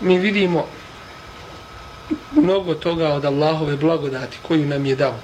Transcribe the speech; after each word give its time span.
mi 0.00 0.18
vidimo 0.18 0.66
mnogo 2.32 2.74
toga 2.74 3.08
od 3.08 3.24
Allahove 3.24 3.76
blagodati 3.76 4.38
koju 4.42 4.66
nam 4.66 4.86
je 4.86 4.96
dao. 4.96 5.18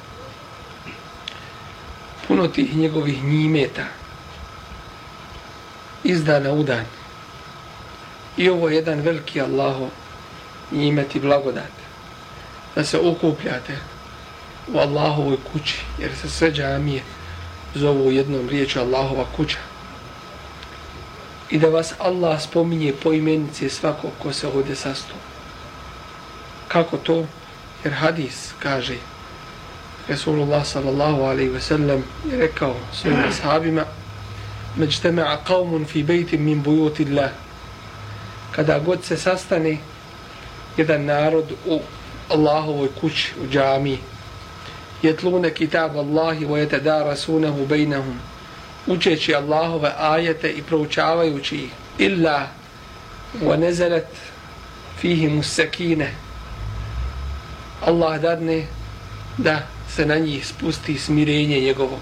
Puno 2.28 2.48
tih 2.48 2.76
njegovih 2.76 3.24
njimeta 3.24 3.84
izdana 6.04 6.52
u 6.52 6.62
dan. 6.62 6.84
I 8.36 8.48
ovo 8.48 8.68
je 8.68 8.76
jedan 8.76 9.00
veliki 9.00 9.40
Allaho 9.40 9.88
njimet 10.72 11.14
i 11.14 11.20
blagodat. 11.20 11.72
Da 12.74 12.84
se 12.84 12.98
okupljate 12.98 13.78
u 14.72 14.78
Allahovoj 14.78 15.36
kući, 15.52 15.80
jer 15.98 16.10
se 16.22 16.30
sve 16.30 16.52
džamije 16.52 17.02
zovu 17.74 18.06
u 18.06 18.12
jednom 18.12 18.48
riječu 18.48 18.80
Allahova 18.80 19.24
kuća. 19.36 19.58
I 21.54 21.58
da 21.58 21.68
vas 21.68 21.94
Allah 21.98 22.40
spominje 22.42 22.92
po 23.02 23.12
imenici 23.12 23.68
svakog 23.68 24.10
ko 24.22 24.32
se 24.32 24.46
ovdje 24.46 24.76
sastupa. 24.76 25.18
Kako 26.68 26.96
to? 26.96 27.26
Jer 27.84 27.94
hadis 27.94 28.52
kaže 28.58 28.96
Resulullah 30.08 30.66
sallallahu 30.66 31.22
alaihi 31.22 31.48
ve 31.48 31.60
sellem 31.60 32.04
je 32.30 32.38
rekao 32.38 32.74
svojim 32.92 33.24
ashabima 33.28 33.84
međtema'a 34.76 35.38
qavmun 35.46 35.86
fi 35.86 36.02
bejtim 36.02 36.42
min 36.42 36.62
bujuti 36.62 37.06
Allah 37.10 37.30
kada 38.50 38.78
god 38.78 39.04
se 39.04 39.16
sastane 39.16 39.78
jedan 40.76 41.04
narod 41.04 41.52
u 41.66 41.80
Allahovoj 42.28 42.88
kući, 43.00 43.32
u 43.44 43.46
džami 43.52 43.98
jetlune 45.02 45.54
kitab 45.54 45.96
Allahi 45.96 46.46
wa 46.46 46.58
yatadarasunahu 46.58 47.66
bejnahum 47.66 48.33
učeći 48.86 49.34
Allahove 49.34 49.92
ajete 49.98 50.50
i 50.50 50.62
proučavajući 50.62 51.56
ih 51.56 51.70
illa 51.98 52.48
wa 53.42 53.56
nazalat 53.56 54.06
fihi 55.00 55.28
musakine 55.28 56.14
Allah 57.86 58.20
dadne 58.20 58.66
da 59.38 59.62
se 59.88 60.06
na 60.06 60.14
njih 60.14 60.46
spusti 60.46 60.98
smirenje 60.98 61.60
njegovo. 61.60 61.98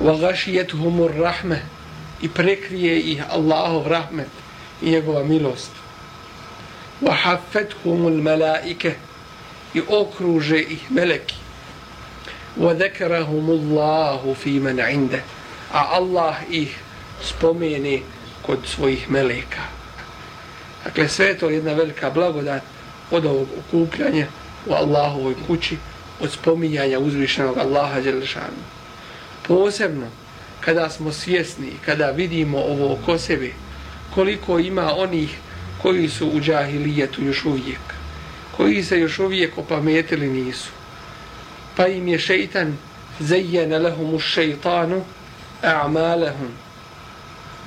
Wa 0.00 0.20
gashiyatuhumur 0.20 1.10
rahme 1.18 1.62
i 2.22 2.28
prekrije 2.28 3.00
ih 3.00 3.22
Allahov 3.30 3.86
rahmet 3.86 4.28
i 4.82 4.90
njegova 4.90 5.24
milost. 5.24 5.70
Wa 7.00 7.14
haffatuhumul 7.22 8.22
malaike 8.22 8.94
i 9.74 9.82
okruže 9.88 10.60
ih 10.60 10.90
meleki. 10.90 11.41
وَذَكَرَهُمُ 12.60 13.46
اللَّهُ 13.50 14.34
فِي 14.44 14.60
مَنْ 14.60 14.80
عِنْدَ 14.80 15.20
A 15.72 15.96
Allah 15.96 16.36
ih 16.50 16.68
spomeni 17.22 18.02
kod 18.42 18.58
svojih 18.66 19.10
meleka. 19.10 19.62
Dakle, 20.84 21.08
sve 21.08 21.26
je 21.26 21.38
to 21.38 21.50
jedna 21.50 21.72
velika 21.72 22.10
blagodat 22.10 22.62
od 23.10 23.26
ovog 23.26 23.48
okupljanja 23.58 24.26
u 24.66 24.72
Allahovoj 24.72 25.34
kući, 25.46 25.76
od 26.20 26.30
spominjanja 26.30 26.98
uzvišenog 26.98 27.58
Allaha 27.58 28.00
Đelešanu. 28.00 28.62
Posebno, 29.48 30.06
kada 30.60 30.90
smo 30.90 31.12
svjesni, 31.12 31.72
kada 31.84 32.10
vidimo 32.10 32.58
ovo 32.58 32.92
oko 32.92 33.18
sebe, 33.18 33.52
koliko 34.14 34.58
ima 34.58 34.92
onih 34.96 35.38
koji 35.82 36.08
su 36.08 36.28
u 36.28 36.40
džahilijetu 36.40 37.24
još 37.24 37.44
uvijek, 37.44 37.80
koji 38.56 38.82
se 38.82 39.00
još 39.00 39.18
uvijek 39.18 39.58
opametili 39.58 40.28
nisu. 40.28 40.81
Pa 41.76 41.86
im 41.86 42.08
je 42.08 42.18
šeitan 42.18 42.76
zajjene 43.20 43.78
lehumu 43.78 44.18
šeitanu 44.18 45.04
a'malahum. 45.62 46.50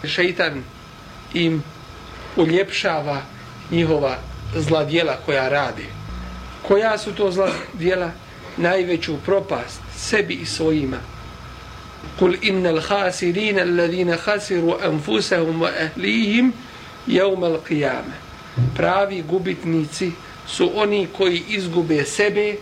Šeitan 0.03 0.63
im 1.33 1.63
uljepšava 2.35 3.21
njihova 3.71 4.17
zla 4.55 4.83
djela 4.83 5.17
koja 5.25 5.49
radi. 5.49 5.85
Koja 6.67 6.97
su 6.97 7.15
to 7.15 7.31
zla 7.31 7.51
djela? 7.73 8.11
Najveću 8.57 9.17
propast 9.25 9.81
sebi 9.97 10.33
i 10.33 10.45
svojima. 10.45 10.97
Kul 12.19 12.35
innal 12.41 12.81
khasirin 12.81 13.59
alladhina 13.59 14.17
khasiru 14.17 14.77
anfusahum 14.83 15.61
wa 15.61 15.69
ahlihim 15.85 16.53
yawm 17.07 17.43
al-qiyamah. 17.43 18.19
Pravi 18.75 19.21
gubitnici 19.21 20.11
su 20.47 20.71
oni 20.75 21.07
koji 21.17 21.43
izgube 21.47 22.05
sebe 22.05 22.55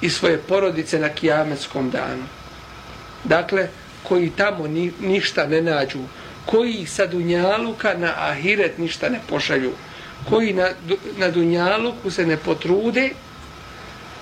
i 0.00 0.10
svoje 0.10 0.38
porodice 0.38 0.98
na 0.98 1.08
kijametskom 1.08 1.90
danu. 1.90 2.24
Dakle, 3.24 3.68
koji 4.02 4.30
tamo 4.30 4.66
ni, 4.66 4.92
ništa 5.00 5.46
ne 5.46 5.62
nađu, 5.62 5.98
koji 6.46 6.86
sa 6.86 7.06
dunjaluka 7.06 7.94
na 7.98 8.14
ahiret 8.16 8.78
ništa 8.78 9.08
ne 9.08 9.20
pošalju 9.28 9.72
koji 10.24 10.52
na, 10.52 10.68
na 11.16 11.30
dunjaluku 11.30 12.10
se 12.10 12.26
ne 12.26 12.36
potrude 12.36 13.10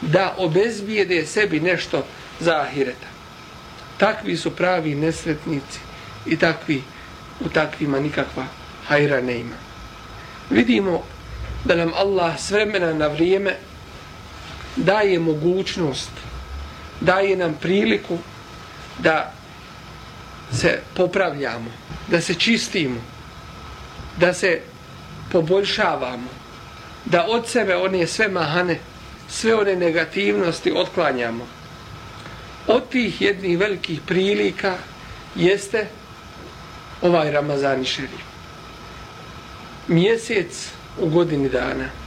da 0.00 0.34
obezbijede 0.38 1.26
sebi 1.26 1.60
nešto 1.60 2.04
za 2.40 2.60
ahireta. 2.60 3.06
Takvi 3.98 4.36
su 4.36 4.50
pravi 4.50 4.94
nesretnici 4.94 5.78
i 6.26 6.36
takvi 6.36 6.82
u 7.40 7.48
takvima 7.48 8.00
nikakva 8.00 8.46
hajra 8.86 9.20
ne 9.20 9.38
ima. 9.38 9.56
Vidimo 10.50 11.02
da 11.64 11.74
nam 11.74 11.92
Allah 11.94 12.40
s 12.40 12.50
vremena 12.50 12.92
na 12.92 13.06
vrijeme 13.06 13.56
daje 14.76 15.18
mogućnost, 15.18 16.10
daje 17.00 17.36
nam 17.36 17.54
priliku 17.60 18.18
da 18.98 19.32
se 20.52 20.80
popravljamo, 20.94 21.70
da 22.08 22.20
se 22.20 22.34
čistimo, 22.34 23.00
da 24.16 24.34
se 24.34 24.60
poboljšavamo, 25.32 26.28
da 27.04 27.26
od 27.28 27.48
sebe 27.48 27.76
one 27.76 28.06
sve 28.06 28.28
mahane, 28.28 28.78
sve 29.28 29.54
one 29.54 29.76
negativnosti 29.76 30.72
otklanjamo. 30.76 31.46
Od 32.66 32.88
tih 32.88 33.20
jednih 33.22 33.58
velikih 33.58 34.00
prilika 34.06 34.74
jeste 35.34 35.86
ovaj 37.02 37.30
Ramazani 37.30 37.84
šerif. 37.84 38.26
Mjesec 39.88 40.68
u 40.98 41.08
godini 41.08 41.48
dana 41.48 42.05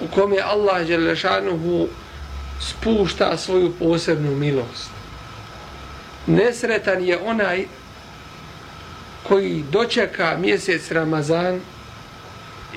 u 0.00 0.14
kome 0.14 0.38
Allah 0.38 0.86
Đelešanuhu 0.86 1.88
spušta 2.60 3.36
svoju 3.36 3.72
posebnu 3.78 4.36
milost. 4.36 4.90
Nesretan 6.26 7.04
je 7.04 7.18
onaj 7.18 7.64
koji 9.22 9.64
dočeka 9.70 10.36
mjesec 10.40 10.90
Ramazan 10.90 11.60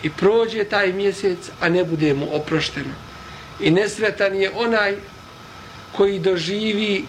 i 0.03 0.09
prođe 0.09 0.63
taj 0.63 0.93
mjesec, 0.93 1.37
a 1.59 1.69
ne 1.69 1.83
bude 1.83 2.13
mu 2.13 2.27
oprošteno. 2.35 2.93
I 3.59 3.71
nesretan 3.71 4.35
je 4.35 4.51
onaj 4.55 4.95
koji 5.97 6.19
doživi 6.19 7.05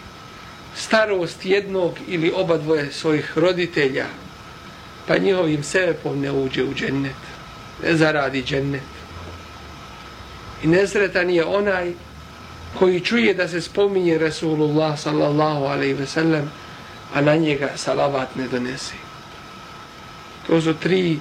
starost 0.76 1.46
jednog 1.46 1.94
ili 2.08 2.32
oba 2.36 2.56
dvoje 2.56 2.92
svojih 2.92 3.38
roditelja, 3.38 4.06
pa 5.06 5.18
njihovim 5.18 5.62
sebepom 5.62 6.20
ne 6.20 6.32
uđe 6.32 6.64
u 6.64 6.74
džennet, 6.74 7.20
ne 7.82 7.96
zaradi 7.96 8.42
džennet. 8.42 8.99
I 10.62 10.66
nesretan 10.66 11.30
je 11.30 11.44
onaj 11.44 11.92
koji 12.78 13.00
čuje 13.00 13.34
da 13.34 13.48
se 13.48 13.60
spominje 13.60 14.18
Rasulullah 14.18 14.98
sallallahu 14.98 15.64
alaihi 15.64 15.94
ve 15.94 16.06
sellem, 16.06 16.50
a 17.14 17.20
na 17.20 17.36
njega 17.36 17.70
salavat 17.76 18.36
ne 18.36 18.48
donese. 18.48 18.94
To 20.46 20.60
su 20.60 20.74
tri 20.74 21.18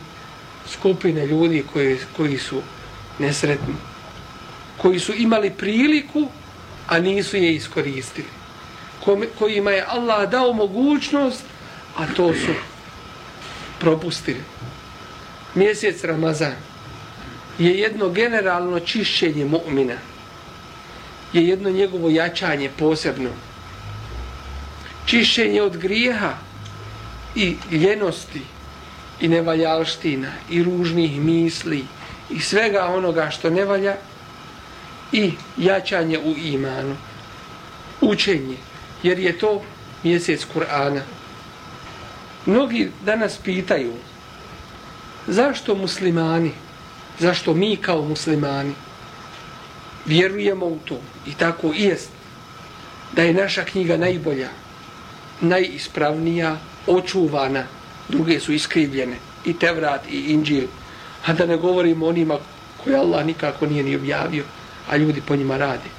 skupine 0.68 1.26
ljudi 1.26 1.64
koji, 1.74 1.98
koji 2.18 2.38
su 2.38 2.62
nesretni, 3.20 3.76
koji 4.78 5.00
su 5.00 5.14
imali 5.14 5.50
priliku, 5.50 6.28
a 6.88 7.00
nisu 7.00 7.38
je 7.38 7.56
iskoristili, 7.56 8.28
kojima 9.40 9.72
je 9.72 9.86
Allah 9.88 10.30
dao 10.30 10.54
mogućnost, 10.54 11.44
a 11.98 12.06
to 12.16 12.34
su 12.34 12.54
propustili. 13.80 14.44
Mjesec 15.56 16.04
Ramazan 16.04 16.69
je 17.60 17.80
jedno 17.80 18.10
generalno 18.10 18.80
čišćenje 18.80 19.46
mu'mina, 19.46 19.98
je 21.34 21.48
jedno 21.48 21.70
njegovo 21.70 22.10
jačanje 22.10 22.70
posebno. 22.80 23.30
Čišćenje 25.06 25.62
od 25.62 25.78
grijeha 25.78 26.34
i 27.36 27.56
ljenosti, 27.72 28.42
i 29.20 29.28
nevaljalština 29.28 30.32
i 30.50 30.64
ružnih 30.64 31.22
misli 31.22 31.86
i 32.30 32.40
svega 32.40 32.86
onoga 32.86 33.30
što 33.30 33.50
ne 33.50 33.66
valja 33.66 33.96
i 35.12 35.32
jačanje 35.58 36.20
u 36.20 36.36
imanu. 36.38 36.96
Učenje 38.02 38.58
jer 39.04 39.20
je 39.20 39.38
to 39.38 39.62
mjesec 40.04 40.46
Kur'ana. 40.56 41.02
Mnogi 42.46 42.92
danas 43.06 43.38
pitaju 43.38 43.94
zašto 45.28 45.76
muslimani 45.76 46.52
zašto 47.20 47.54
mi 47.54 47.76
kao 47.76 48.02
muslimani 48.02 48.74
vjerujemo 50.06 50.66
u 50.66 50.78
to? 50.86 51.00
I 51.28 51.34
tako 51.34 51.74
i 51.74 51.84
jest 51.84 52.10
da 53.16 53.24
je 53.24 53.34
naša 53.34 53.64
knjiga 53.64 53.98
najbolja 53.98 54.50
najispravnija 55.42 56.58
očuvana. 56.88 57.64
Druge 58.10 58.40
su 58.40 58.54
iskrivljene 58.54 59.16
i 59.46 59.54
Tevrat 59.54 60.02
i 60.12 60.34
Inđil 60.34 60.68
A 61.26 61.34
da 61.34 61.46
ne 61.46 61.58
govorimo 61.58 62.08
onima 62.08 62.38
koje 62.84 62.98
Allah 62.98 63.26
nikako 63.26 63.66
nije 63.66 63.84
ni 63.84 63.96
objavio, 63.96 64.44
a 64.90 64.98
ljudi 64.98 65.22
po 65.28 65.36
njima 65.36 65.58
rade. 65.58 65.90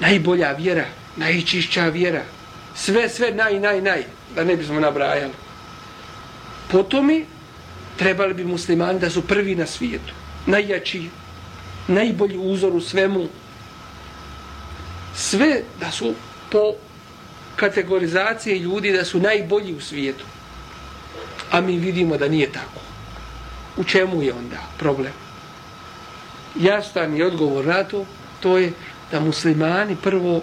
Najbolja 0.00 0.52
vjera, 0.52 0.84
najčišća 1.16 1.88
vjera, 1.88 2.22
sve, 2.74 3.08
sve 3.08 3.30
naj, 3.30 3.60
naj, 3.60 3.80
naj, 3.80 4.04
da 4.34 4.44
ne 4.44 4.56
bismo 4.56 4.80
nabrajali. 4.80 5.32
Potom 6.70 7.06
mi 7.06 7.24
trebali 7.96 8.34
bi 8.34 8.44
muslimani 8.44 9.00
da 9.00 9.10
su 9.10 9.22
prvi 9.22 9.54
na 9.54 9.66
svijetu, 9.66 10.14
najjači, 10.46 11.08
najbolji 11.88 12.38
uzor 12.38 12.76
u 12.76 12.80
svemu, 12.80 13.28
sve 15.14 15.62
da 15.80 15.90
su 15.90 16.14
po 16.50 16.72
kategorizacije 17.56 18.58
ljudi 18.58 18.92
da 18.92 19.04
su 19.04 19.20
najbolji 19.20 19.74
u 19.74 19.80
svijetu. 19.80 20.24
A 21.50 21.60
mi 21.60 21.78
vidimo 21.78 22.16
da 22.16 22.28
nije 22.28 22.52
tako. 22.52 22.80
U 23.76 23.84
čemu 23.84 24.22
je 24.22 24.32
onda 24.32 24.60
problem? 24.78 25.12
Jastan 26.60 27.16
je 27.16 27.26
odgovor 27.26 27.66
na 27.66 27.84
to, 27.84 28.06
to 28.40 28.58
je 28.58 28.72
da 29.10 29.20
muslimani 29.20 29.96
prvo 30.02 30.40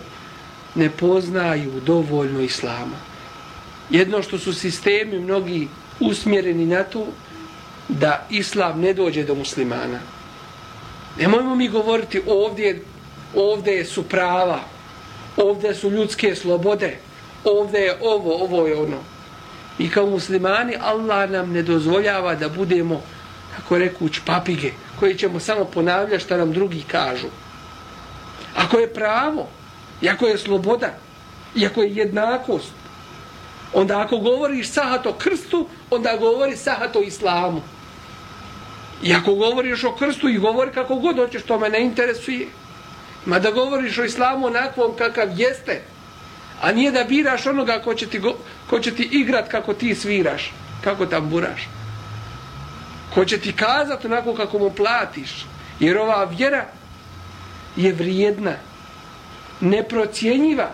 ne 0.76 0.90
poznaju 0.90 1.82
dovoljno 1.86 2.42
islama. 2.42 2.98
Jedno 3.90 4.24
što 4.24 4.38
su 4.40 4.54
sistemi 4.54 5.20
mnogi 5.20 5.68
usmjereni 6.00 6.66
na 6.66 6.84
to 6.84 7.08
da 7.90 8.26
islam 8.30 8.82
ne 8.82 8.94
dođe 8.94 9.24
do 9.24 9.36
muslimana. 9.36 10.00
Nemojmo 11.20 11.56
mi 11.56 11.68
govoriti 11.68 12.22
ovdje, 12.28 12.82
ovdje 13.36 13.86
su 13.86 14.04
prava, 14.04 14.60
ovdje 15.38 15.76
su 15.76 15.90
ljudske 15.90 16.36
slobode, 16.36 16.98
ovdje 17.44 17.80
je 17.80 17.98
ovo, 18.02 18.44
ovo 18.44 18.68
je 18.68 18.76
ono. 18.76 18.98
I 19.80 19.90
kao 19.90 20.06
muslimani 20.06 20.76
Allah 20.82 21.30
nam 21.30 21.52
ne 21.52 21.64
dozvoljava 21.64 22.36
da 22.36 22.50
budemo, 22.50 23.02
kako 23.56 23.78
rekuć, 23.78 24.20
papige, 24.26 24.72
koji 25.00 25.16
ćemo 25.16 25.40
samo 25.40 25.66
ponavljati 25.66 26.24
što 26.24 26.38
nam 26.38 26.54
drugi 26.54 26.84
kažu. 26.88 27.28
Ako 28.56 28.78
je 28.78 28.94
pravo, 28.94 29.48
i 30.02 30.10
ako 30.10 30.28
je 30.28 30.38
sloboda, 30.38 30.94
i 31.56 31.66
ako 31.66 31.82
je 31.82 31.96
jednakost, 31.96 32.72
onda 33.74 34.02
ako 34.02 34.18
govoriš 34.18 34.70
sahato 34.70 35.14
krstu, 35.14 35.68
onda 35.90 36.18
govori 36.20 36.58
sahato 36.58 37.02
islamu. 37.02 37.62
I 39.04 39.14
ako 39.14 39.36
govoriš 39.36 39.84
o 39.84 39.92
krstu 39.92 40.30
i 40.30 40.38
govori 40.38 40.72
kako 40.72 40.96
god 40.96 41.16
hoćeš, 41.16 41.44
to 41.44 41.60
me 41.60 41.70
ne 41.70 41.82
interesuje. 41.82 42.48
Ma 43.26 43.40
da 43.40 43.52
govoriš 43.52 43.98
o 43.98 44.04
islamu 44.04 44.48
onakvom 44.48 44.96
kakav 44.98 45.40
jeste, 45.40 45.82
a 46.62 46.72
nije 46.72 46.92
da 46.92 47.04
biraš 47.04 47.46
onoga 47.46 47.82
ko 47.84 47.94
će 47.94 48.08
ti, 48.08 48.20
go, 48.20 48.36
ko 48.70 48.80
će 48.80 48.96
ti 48.96 49.10
igrat 49.12 49.50
kako 49.50 49.74
ti 49.74 49.96
sviraš, 49.96 50.52
kako 50.84 51.06
tamburaš. 51.06 51.68
Ko 53.14 53.26
će 53.26 53.38
ti 53.38 53.54
kazat 53.54 54.06
onako 54.06 54.34
kako 54.34 54.60
mu 54.60 54.70
platiš. 54.70 55.46
Jer 55.80 55.98
ova 55.98 56.24
vjera 56.24 56.66
je 57.76 57.94
vrijedna, 57.94 58.54
neprocijenjiva 59.62 60.70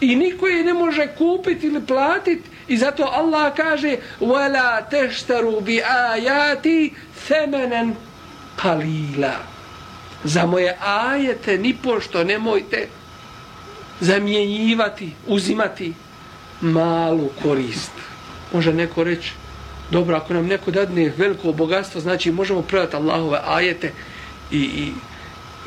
i 0.00 0.16
niko 0.16 0.46
je 0.46 0.64
ne 0.64 0.74
može 0.74 1.06
kupiti 1.18 1.66
ili 1.66 1.86
platiti 1.86 2.49
i 2.69 2.77
zato 2.77 3.03
Allah 3.03 3.53
kaže 3.55 3.97
وَلَا 4.21 4.81
تَشْتَرُوا 4.91 5.61
بِآيَاتِ 5.61 6.91
ثَمَنًا 7.27 7.93
قَلِيلًا 8.57 9.55
za 10.25 10.45
moje 10.45 10.77
ajete 10.81 11.57
ni 11.57 11.73
pošto 11.83 12.23
nemojte 12.23 12.87
zamjenjivati, 13.99 15.11
uzimati 15.27 15.93
malu 16.61 17.29
korist. 17.43 17.91
Može 18.53 18.73
neko 18.73 19.03
reći, 19.03 19.31
dobro, 19.91 20.15
ako 20.15 20.33
nam 20.33 20.45
neko 20.45 20.71
dadne 20.71 21.13
veliko 21.17 21.51
bogatstvo, 21.51 22.01
znači 22.01 22.31
možemo 22.31 22.61
predati 22.61 22.95
Allahove 22.95 23.39
ajete 23.47 23.91
i, 24.51 24.57
i, 24.57 24.91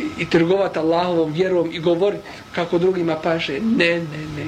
i, 0.02 0.06
i 0.18 0.30
trgovati 0.30 0.78
Allahovom 0.78 1.32
vjerom 1.32 1.70
i 1.72 1.78
govoriti 1.78 2.22
kako 2.54 2.78
drugima 2.78 3.16
paše. 3.16 3.60
Ne, 3.60 3.94
ne, 3.94 4.26
ne. 4.36 4.46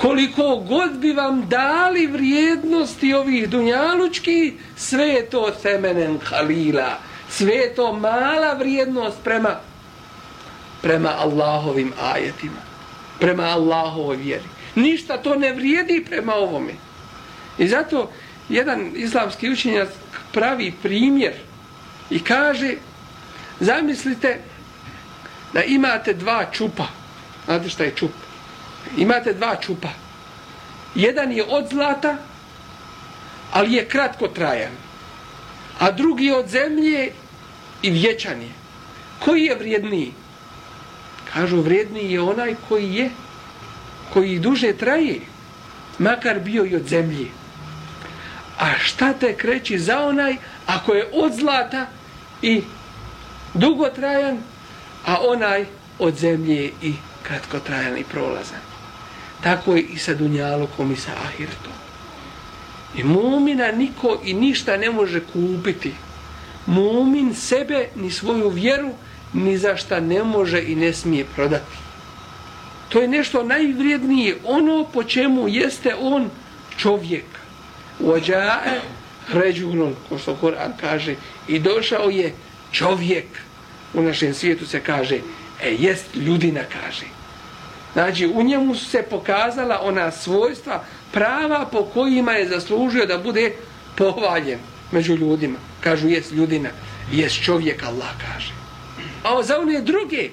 Koliko 0.00 0.56
god 0.56 0.98
bi 0.98 1.12
vam 1.12 1.48
dali 1.48 2.06
vrijednosti 2.06 3.14
ovih 3.14 3.48
dunjalučki, 3.48 4.52
sve 4.76 5.06
je 5.06 5.30
to 5.30 5.50
temenen 5.62 6.18
halila. 6.24 6.98
Sve 7.28 7.54
je 7.54 7.74
to 7.74 7.92
mala 7.92 8.54
vrijednost 8.54 9.16
prema 9.24 9.56
prema 10.82 11.10
Allahovim 11.18 11.92
ajetima 12.02 12.66
prema 13.20 13.42
Allahovoj 13.42 14.16
vjeri. 14.16 14.44
Ništa 14.74 15.16
to 15.16 15.34
ne 15.34 15.52
vrijedi 15.52 16.04
prema 16.08 16.34
ovome. 16.34 16.72
I 17.58 17.68
zato 17.68 18.10
jedan 18.48 18.92
islamski 18.94 19.50
učenjac 19.50 19.88
pravi 20.32 20.72
primjer 20.82 21.32
i 22.10 22.20
kaže 22.20 22.74
zamislite 23.60 24.38
da 25.52 25.62
imate 25.62 26.12
dva 26.12 26.44
čupa. 26.52 26.86
Znate 27.44 27.68
šta 27.68 27.84
je 27.84 27.94
čup? 27.96 28.10
Imate 28.96 29.32
dva 29.32 29.56
čupa 29.56 29.88
jedan 30.94 31.32
je 31.32 31.44
od 31.44 31.68
zlata 31.70 32.16
ali 33.52 33.72
je 33.72 33.88
kratko 33.88 34.28
trajan 34.28 34.72
a 35.78 35.90
drugi 35.90 36.24
je 36.24 36.36
od 36.36 36.48
zemlje 36.48 37.12
i 37.82 37.90
vječan 37.90 38.40
je. 38.40 38.52
Koji 39.24 39.42
je 39.42 39.54
vrijedniji? 39.54 40.12
Kažu, 41.32 41.60
vrijedniji 41.60 42.12
je 42.12 42.20
onaj 42.20 42.54
koji 42.68 42.94
je, 42.94 43.10
koji 44.12 44.38
duže 44.38 44.72
traje, 44.72 45.20
makar 45.98 46.40
bio 46.40 46.64
i 46.64 46.76
od 46.76 46.88
zemlje. 46.88 47.26
A 48.58 48.78
šta 48.78 49.12
te 49.12 49.36
kreći 49.36 49.78
za 49.78 50.00
onaj 50.00 50.36
ako 50.66 50.94
je 50.94 51.10
od 51.12 51.34
zlata 51.34 51.86
i 52.42 52.62
dugotrajan, 53.54 54.38
a 55.06 55.16
onaj 55.20 55.66
od 55.98 56.16
zemlje 56.16 56.72
i 56.82 56.94
kratkotrajan 57.22 57.98
i 57.98 58.04
prolazan. 58.04 58.75
Tako 59.42 59.74
je 59.74 59.82
i 59.82 59.98
sa 59.98 60.14
Dunjalukom 60.14 60.92
i 60.92 60.96
sa 60.96 61.12
Ahirtom. 61.24 61.72
I 62.96 63.04
mumina 63.04 63.72
niko 63.72 64.20
i 64.24 64.34
ništa 64.34 64.76
ne 64.76 64.90
može 64.90 65.20
kupiti 65.32 65.92
mumin 66.66 67.34
sebe 67.34 67.88
ni 67.94 68.10
svoju 68.10 68.48
vjeru 68.48 68.90
ni 69.32 69.58
za 69.58 69.76
šta 69.76 70.00
ne 70.00 70.24
može 70.24 70.62
i 70.62 70.74
ne 70.74 70.92
smije 70.92 71.24
prodati. 71.34 71.76
To 72.88 73.00
je 73.00 73.08
nešto 73.08 73.42
najvrijednije, 73.42 74.36
ono 74.44 74.84
po 74.84 75.04
čemu 75.04 75.48
jeste 75.48 75.94
on 76.00 76.30
čovjek. 76.76 77.24
Uođae 78.00 78.80
ređunom, 79.32 79.94
ko 80.08 80.18
što 80.18 80.34
Koran 80.34 80.72
kaže, 80.80 81.14
i 81.48 81.58
došao 81.58 82.10
je 82.10 82.34
čovjek. 82.72 83.26
U 83.94 84.02
našem 84.02 84.34
svijetu 84.34 84.66
se 84.66 84.80
kaže, 84.80 85.18
e, 85.62 85.76
jest 85.78 86.14
ljudina, 86.14 86.60
kaže. 86.60 87.15
Znači, 87.96 88.26
u 88.26 88.42
njemu 88.42 88.74
su 88.74 88.84
se 88.84 89.02
pokazala 89.02 89.80
ona 89.82 90.10
svojstva 90.10 90.84
prava 91.12 91.66
po 91.72 91.84
kojima 91.84 92.32
je 92.32 92.48
zaslužio 92.48 93.06
da 93.06 93.18
bude 93.18 93.52
povaljen 93.96 94.58
među 94.92 95.14
ljudima. 95.14 95.58
Kažu, 95.80 96.08
jes 96.08 96.30
ljudina, 96.32 96.68
jes 97.12 97.32
čovjek, 97.44 97.82
Allah 97.82 98.08
kaže. 98.20 98.52
A 99.24 99.42
za 99.42 99.60
one 99.60 99.80
druge, 99.80 100.28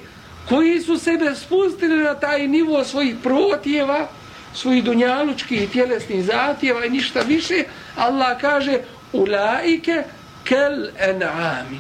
koji 0.50 0.82
su 0.82 0.98
sebe 0.98 1.36
spustili 1.36 2.04
na 2.04 2.20
taj 2.20 2.48
nivo 2.48 2.84
svojih 2.84 3.16
protjeva, 3.24 4.08
svojih 4.54 4.84
dunjalučkih 4.84 5.64
i 5.64 5.68
tjelesnih 5.68 6.26
zatjeva 6.26 6.86
i 6.86 6.90
ništa 6.90 7.22
više, 7.22 7.64
Allah 7.96 8.42
kaže, 8.42 8.80
ulaike 9.14 10.04
kel 10.44 10.88
en'ami, 11.00 11.80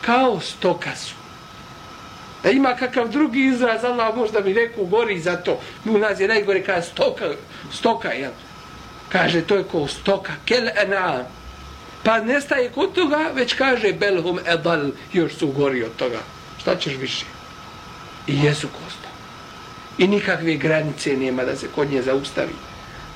kao 0.00 0.40
stoka 0.40 0.96
su. 0.96 1.25
Da 2.46 2.52
ima 2.52 2.76
kakav 2.76 3.08
drugi 3.08 3.40
izraz, 3.46 3.84
Allah 3.84 4.16
možda 4.16 4.40
bi 4.40 4.54
neko 4.54 4.84
gori 4.84 5.20
za 5.20 5.36
to. 5.36 5.60
U 5.84 5.98
nas 5.98 6.20
je 6.20 6.28
najgore 6.28 6.62
kada 6.62 6.82
stoka, 6.82 7.30
stoka, 7.72 8.08
jel? 8.08 8.30
Kaže, 9.08 9.40
to 9.42 9.56
je 9.56 9.64
ko 9.64 9.88
stoka, 9.88 10.32
kel 10.44 10.68
enam. 10.82 11.26
Pa 12.04 12.20
nestaje 12.20 12.70
kod 12.70 12.92
toga, 12.94 13.30
već 13.34 13.54
kaže 13.54 13.92
belhum 13.92 14.38
edal, 14.46 14.90
još 15.12 15.34
su 15.34 15.48
gori 15.48 15.82
od 15.84 15.96
toga. 15.96 16.20
Šta 16.60 16.76
ćeš 16.76 16.94
više? 17.00 17.24
I 18.26 18.44
jesu 18.44 18.68
kosta. 18.68 19.08
I 19.98 20.06
nikakve 20.06 20.54
granice 20.54 21.16
nema 21.16 21.44
da 21.44 21.56
se 21.56 21.66
kod 21.74 21.90
nje 21.90 22.02
zaustavi. 22.02 22.54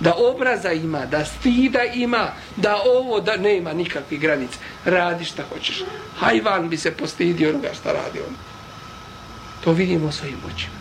Da 0.00 0.14
obraza 0.14 0.72
ima, 0.72 1.06
da 1.06 1.24
stida 1.24 1.84
ima, 1.84 2.32
da 2.56 2.76
ovo, 2.84 3.20
da 3.20 3.36
nema 3.36 3.72
nikakvih 3.72 4.20
granice. 4.20 4.58
Radi 4.84 5.24
šta 5.24 5.42
hoćeš. 5.52 5.84
Hajvan 6.18 6.68
bi 6.68 6.76
se 6.76 6.90
postidio 6.90 7.48
onoga 7.50 7.68
šta 7.80 7.92
radi 7.92 8.18
ono. 8.18 8.49
To 9.64 9.72
vidimo 9.72 10.12
svojim 10.12 10.38
očima. 10.54 10.80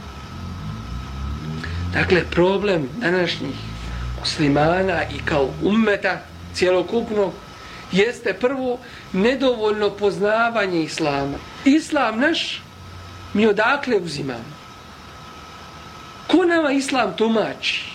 Dakle, 1.93 2.23
problem 2.31 2.89
današnjih 2.97 3.55
muslimana 4.19 5.03
i 5.03 5.25
kao 5.25 5.49
ummeta 5.63 6.21
cjelokupnog 6.53 7.33
jeste 7.91 8.33
prvo 8.33 8.79
nedovoljno 9.13 9.89
poznavanje 9.89 10.83
islama. 10.83 11.37
Islam 11.65 12.19
naš 12.19 12.61
mi 13.33 13.47
odakle 13.47 13.97
uzimamo? 13.97 14.59
Ko 16.27 16.45
nama 16.45 16.71
islam 16.71 17.13
tumači? 17.17 17.85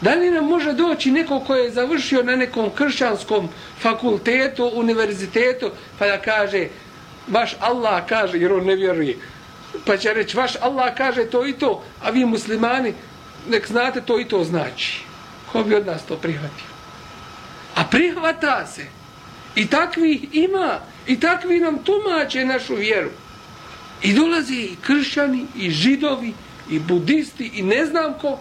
Da 0.00 0.14
li 0.14 0.30
nam 0.30 0.44
može 0.44 0.72
doći 0.72 1.10
neko 1.10 1.40
ko 1.40 1.54
je 1.54 1.70
završio 1.70 2.22
na 2.22 2.36
nekom 2.36 2.70
kršćanskom 2.70 3.48
fakultetu, 3.80 4.70
univerzitetu, 4.74 5.70
pa 5.98 6.06
da 6.06 6.20
kaže, 6.20 6.68
vaš 7.28 7.56
Allah 7.60 8.02
kaže, 8.08 8.38
jer 8.38 8.52
on 8.52 8.64
ne 8.64 8.76
vjeruje, 8.76 9.16
pa 9.86 9.96
će 9.96 10.14
reći, 10.14 10.36
vaš 10.36 10.52
Allah 10.60 10.94
kaže 10.96 11.24
to 11.24 11.46
i 11.46 11.52
to, 11.52 11.84
a 12.02 12.10
vi 12.10 12.24
muslimani, 12.24 12.94
nek 13.48 13.68
znate 13.68 14.00
to 14.00 14.20
i 14.20 14.28
to 14.28 14.44
znači. 14.44 15.00
Ko 15.52 15.62
bi 15.62 15.74
od 15.74 15.86
nas 15.86 16.06
to 16.06 16.16
prihvatio? 16.16 16.66
A 17.74 17.84
prihvata 17.84 18.66
se. 18.66 18.86
I 19.54 19.66
takvi 19.66 20.28
ima. 20.32 20.80
I 21.06 21.20
takvi 21.20 21.60
nam 21.60 21.78
tumače 21.78 22.44
našu 22.44 22.74
vjeru. 22.74 23.10
I 24.02 24.12
dolaze 24.12 24.54
i 24.54 24.76
kršćani, 24.82 25.46
i 25.56 25.70
židovi, 25.70 26.32
i 26.70 26.78
budisti, 26.78 27.50
i 27.54 27.62
ne 27.62 27.86
znam 27.86 28.14
ko. 28.20 28.38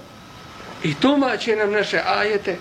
I 0.84 0.96
tumače 0.96 1.56
nam 1.56 1.72
naše 1.72 2.02
ajete. 2.06 2.58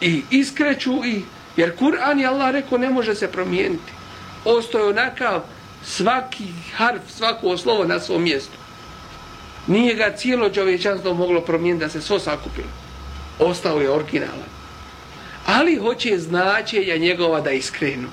I 0.00 0.22
iskreću 0.30 1.04
i... 1.04 1.22
Jer 1.56 1.76
Kur'an 1.76 2.20
je 2.20 2.26
Allah 2.26 2.50
rekao 2.50 2.78
ne 2.78 2.90
može 2.90 3.14
se 3.14 3.32
promijeniti. 3.32 3.92
Ostoje 4.44 4.84
onakav 4.84 5.44
svaki 5.84 6.44
harf, 6.76 7.02
svako 7.08 7.56
slovo 7.56 7.84
na 7.84 8.00
svom 8.00 8.22
mjestu. 8.22 8.58
Nije 9.66 9.94
ga 9.94 10.16
cijelo 10.16 10.50
čovječanstvo 10.50 11.14
moglo 11.14 11.40
promijeniti 11.40 11.84
da 11.84 11.90
se 11.90 12.00
svo 12.00 12.18
sakupilo. 12.18 12.68
Ostao 13.38 13.80
je 13.80 13.90
originalan. 13.90 14.54
Ali 15.46 15.76
hoće 15.76 16.18
značenja 16.18 16.96
njegova 16.96 17.40
da 17.40 17.50
iskrenu. 17.50 18.08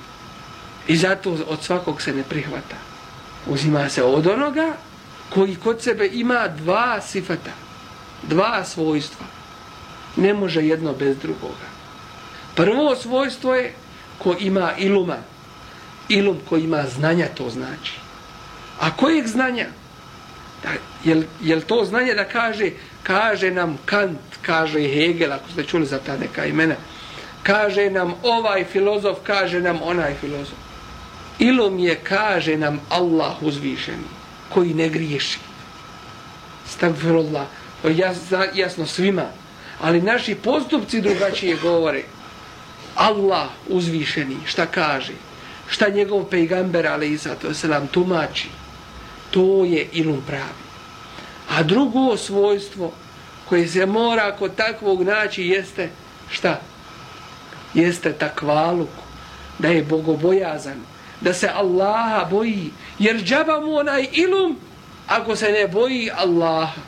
I 0.88 0.96
zato 0.96 1.36
od 1.48 1.62
svakog 1.62 2.02
se 2.02 2.14
ne 2.14 2.22
prihvata. 2.22 2.76
Uzima 3.46 3.88
se 3.88 4.02
od 4.02 4.26
onoga 4.26 4.72
koji 5.30 5.56
kod 5.56 5.82
sebe 5.82 6.10
ima 6.12 6.48
dva 6.48 7.00
sifata. 7.00 7.50
Dva 8.22 8.64
svojstva. 8.64 9.26
Ne 10.16 10.34
može 10.34 10.62
jedno 10.62 10.92
bez 10.92 11.16
drugoga. 11.18 11.68
Prvo 12.54 12.96
svojstvo 12.96 13.54
je 13.54 13.74
ko 14.18 14.36
ima 14.40 14.72
iluma. 14.78 15.16
Ilum 16.08 16.38
koji 16.48 16.64
ima 16.64 16.84
znanja 16.96 17.26
to 17.34 17.50
znači. 17.50 17.92
A 18.80 18.90
kojeg 18.96 19.26
znanja? 19.26 19.66
Da, 20.62 20.68
jel, 21.04 21.22
jel 21.42 21.60
to 21.60 21.84
znanje 21.84 22.14
da 22.14 22.24
kaže 22.24 22.70
kaže 23.02 23.50
nam 23.50 23.78
Kant, 23.84 24.18
kaže 24.42 24.80
Hegel, 24.80 25.32
ako 25.32 25.50
ste 25.50 25.64
čuli 25.64 25.86
za 25.86 25.98
ta 25.98 26.16
neka 26.16 26.46
imena, 26.46 26.74
kaže 27.42 27.90
nam 27.90 28.14
ovaj 28.22 28.64
filozof, 28.64 29.18
kaže 29.26 29.60
nam 29.60 29.80
onaj 29.82 30.14
filozof. 30.20 30.58
Ilom 31.38 31.78
je, 31.78 31.94
kaže 31.94 32.56
nam 32.56 32.80
Allah 32.88 33.42
uzvišeni, 33.42 34.06
koji 34.48 34.74
ne 34.74 34.88
griješi. 34.88 35.38
Stavfirullah, 36.66 37.46
to 37.82 37.88
je 37.88 37.96
jasno 38.54 38.86
svima, 38.86 39.26
ali 39.80 40.02
naši 40.02 40.34
postupci 40.34 41.00
drugačije 41.00 41.56
govore. 41.56 42.02
Allah 42.94 43.48
uzvišeni, 43.68 44.36
šta 44.46 44.66
kaže? 44.66 45.12
Šta 45.68 45.88
njegov 45.88 46.24
pejgamber, 46.24 46.86
ali 46.86 47.12
i 47.12 47.16
zato 47.16 47.54
se 47.54 47.68
nam 47.68 47.86
tumači? 47.86 48.48
To 49.30 49.64
je 49.64 49.88
ilum 49.92 50.22
pravi. 50.26 50.62
A 51.50 51.62
drugo 51.62 52.16
svojstvo 52.16 52.92
koje 53.48 53.68
se 53.68 53.86
mora 53.86 54.36
kod 54.36 54.54
takvog 54.54 55.02
naći 55.02 55.42
jeste 55.42 55.90
šta? 56.30 56.60
Jeste 57.74 58.12
takvaluk, 58.12 58.88
da 59.58 59.68
je 59.68 59.82
bogobojazan, 59.82 60.80
da 61.20 61.34
se 61.34 61.48
Allaha 61.54 62.24
boji, 62.30 62.70
jer 62.98 63.22
džaba 63.22 63.60
mu 63.60 63.76
onaj 63.76 64.08
ilum 64.12 64.56
ako 65.08 65.36
se 65.36 65.52
ne 65.52 65.68
boji 65.68 66.10
Allaha. 66.16 66.80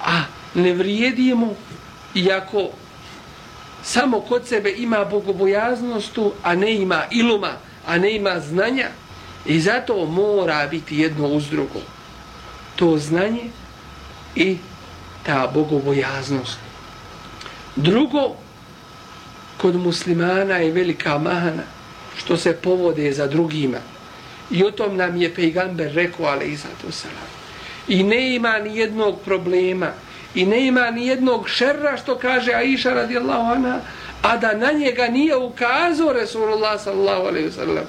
A 0.00 0.22
ne 0.54 0.72
vrijedimo, 0.72 1.54
iako 2.14 2.70
samo 3.86 4.20
kod 4.20 4.46
sebe 4.46 4.74
ima 4.78 5.04
bogobojaznostu, 5.04 6.32
a 6.42 6.54
ne 6.54 6.74
ima 6.74 7.02
iluma, 7.10 7.52
a 7.86 7.98
ne 7.98 8.16
ima 8.16 8.40
znanja, 8.40 8.88
i 9.46 9.60
zato 9.60 10.04
mora 10.04 10.66
biti 10.66 10.98
jedno 10.98 11.28
uz 11.28 11.50
drugo. 11.50 11.80
To 12.76 12.98
znanje 12.98 13.44
i 14.34 14.56
ta 15.22 15.50
bogobojaznost. 15.54 16.58
Drugo, 17.76 18.34
kod 19.56 19.76
muslimana 19.76 20.56
je 20.56 20.72
velika 20.72 21.18
mahana 21.18 21.62
što 22.16 22.36
se 22.36 22.56
povode 22.56 23.12
za 23.12 23.26
drugima. 23.26 23.78
I 24.50 24.64
o 24.64 24.70
tom 24.70 24.96
nam 24.96 25.16
je 25.16 25.34
pejgamber 25.34 25.92
rekao, 25.94 26.26
ali 26.26 26.52
izadu 26.52 26.90
salam. 26.90 27.30
I 27.88 28.02
ne 28.02 28.34
ima 28.34 28.58
ni 28.58 28.76
jednog 28.78 29.20
problema, 29.24 29.92
i 30.34 30.46
ne 30.46 30.66
ima 30.66 30.90
ni 30.90 31.06
jednog 31.06 31.48
šerra 31.48 31.96
što 31.96 32.18
kaže 32.18 32.52
Aisha 32.52 32.90
radijallahu 32.90 33.52
anha, 33.52 33.80
a 34.22 34.36
da 34.36 34.54
na 34.54 34.72
njega 34.72 35.08
nije 35.08 35.36
ukazao 35.36 36.12
Resulullah 36.12 36.80
sallallahu 36.82 37.26
alaihi 37.26 37.50
sallam. 37.50 37.84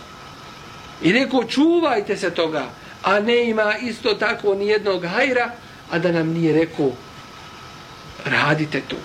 I 1.01 1.11
rekao, 1.11 1.43
čuvajte 1.43 2.17
se 2.17 2.29
toga, 2.29 2.65
a 3.03 3.19
ne 3.19 3.49
ima 3.49 3.77
isto 3.77 4.13
tako 4.13 4.55
ni 4.55 4.67
jednog 4.67 5.05
hajra, 5.05 5.51
a 5.91 5.99
da 5.99 6.11
nam 6.11 6.27
nije 6.27 6.53
rekao, 6.53 6.91
radite 8.25 8.81
to. 8.87 8.95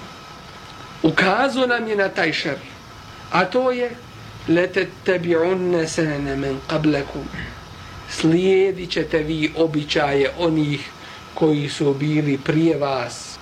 Ukazao 1.03 1.67
nam 1.67 1.89
je 1.89 1.97
na 1.97 2.09
taj 2.09 2.33
šer. 2.33 2.57
A 3.33 3.45
to 3.45 3.71
je 3.71 3.91
lete 4.49 4.87
tebi 5.05 5.37
unne 5.37 5.89
senene 5.89 6.37
men 6.37 6.61
qablekum. 6.69 7.27
Slijedit 8.11 8.91
ćete 8.91 9.19
vi 9.19 9.53
običaje 9.57 10.31
onih 10.39 10.91
koji 11.35 11.69
su 11.69 11.95
bili 11.95 12.39
prije 12.39 12.77
vas. 12.77 13.39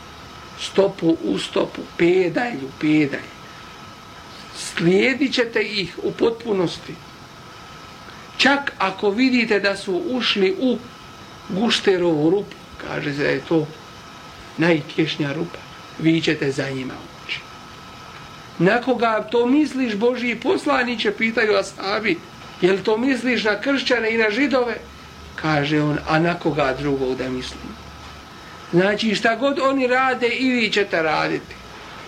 Stopu 0.61 1.17
u 1.25 1.39
stopu, 1.39 1.83
pedalj 1.97 2.57
u 2.57 2.71
pedalj. 2.81 3.31
Slijedit 4.57 5.35
ćete 5.35 5.63
ih 5.63 5.99
u 6.03 6.13
potpunosti. 6.13 6.95
Čak 8.37 8.73
ako 8.79 9.11
vidite 9.11 9.61
da 9.61 9.77
su 9.77 10.03
ušli 10.11 10.57
u 10.61 10.79
gušterovu 11.49 12.31
rupu, 12.31 12.57
kaže 12.87 13.15
se 13.15 13.23
da 13.23 13.29
je 13.29 13.41
to 13.49 13.67
najtješnja 14.59 15.33
rupa, 15.33 15.59
vi 15.99 16.21
ćete 16.21 16.51
za 16.53 16.71
njima 16.71 16.95
ući. 17.25 17.41
Na 18.59 18.81
koga 18.81 19.29
to 19.31 19.47
misliš, 19.47 19.95
Božji 19.95 20.41
poslaniće, 20.41 21.13
pitaju 21.13 21.57
asabi, 21.57 22.19
jel 22.61 22.79
to 22.85 22.97
misliš 22.99 23.45
na 23.45 23.61
kršćane 23.61 24.15
i 24.15 24.19
na 24.19 24.31
židove? 24.31 24.77
Kaže 25.43 25.83
on, 25.83 25.99
a 26.09 26.19
na 26.19 26.35
koga 26.35 26.75
drugog 26.79 27.17
da 27.17 27.29
mislim? 27.29 27.61
Znači 28.73 29.15
šta 29.15 29.37
god 29.37 29.59
oni 29.59 29.87
rade 29.87 30.29
i 30.29 30.51
vi 30.51 30.71
ćete 30.71 31.03
raditi. 31.03 31.55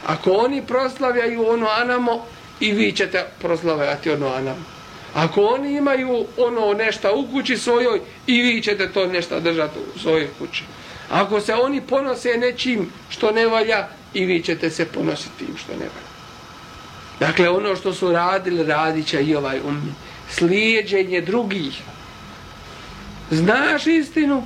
Ako 0.07 0.31
oni 0.31 0.63
proslavljaju 0.67 1.49
ono 1.49 1.67
anamo, 1.67 2.27
i 2.61 2.73
vi 2.73 2.93
ćete 2.93 3.27
proslavljati 3.41 4.11
ono 4.11 4.29
anamo. 4.29 4.65
Ako 5.15 5.43
oni 5.43 5.77
imaju 5.77 6.27
ono 6.37 6.75
nešto 6.75 7.13
u 7.17 7.33
kući 7.33 7.57
svojoj, 7.57 8.01
i 8.27 8.43
vi 8.43 8.63
ćete 8.63 8.93
to 8.93 9.07
nešto 9.07 9.41
držati 9.41 9.79
u 9.97 9.99
svojoj 9.99 10.29
kući. 10.39 10.65
Ako 11.11 11.41
se 11.41 11.55
oni 11.55 11.81
ponose 11.81 12.37
nečim 12.39 12.93
što 13.09 13.33
ne 13.33 13.47
valja, 13.47 13.89
i 14.15 14.25
vi 14.25 14.43
ćete 14.43 14.71
se 14.71 14.85
ponositi 14.85 15.39
tim 15.39 15.57
što 15.57 15.73
ne 15.73 15.79
valja. 15.79 16.13
Dakle, 17.21 17.49
ono 17.49 17.77
što 17.77 17.95
su 17.95 18.13
radili, 18.13 18.65
radit 18.65 19.07
će 19.07 19.23
i 19.23 19.35
ovaj 19.37 19.61
um. 19.61 19.95
Slijedženje 20.31 21.21
drugih. 21.21 21.83
Znaš 23.33 23.87
istinu, 23.87 24.45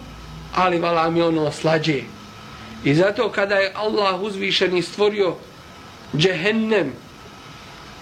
ali 0.54 0.78
vala 0.78 1.10
mi 1.10 1.22
ono 1.22 1.52
slađe. 1.52 2.02
I 2.84 2.94
zato 2.94 3.30
kada 3.30 3.54
je 3.54 3.72
Allah 3.74 4.20
uzvišeni 4.22 4.82
stvorio 4.82 5.34
džehennem, 6.16 6.92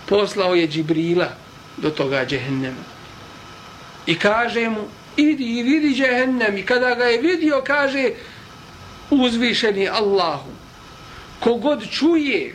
poslao 0.09 0.55
je 0.55 0.69
Džibrila 0.69 1.29
do 1.77 1.91
toga 1.91 2.27
džehennema. 2.27 2.85
I 4.07 4.19
kaže 4.19 4.69
mu, 4.69 4.85
idi 5.17 5.45
i 5.45 5.63
vidi 5.63 5.95
džehennem. 5.95 6.57
I 6.57 6.67
kada 6.67 6.95
ga 6.95 7.05
je 7.05 7.21
vidio, 7.21 7.63
kaže, 7.67 8.11
uzvišeni 9.11 9.89
Allahu 9.89 10.51
kogod 11.41 11.91
čuje 11.91 12.55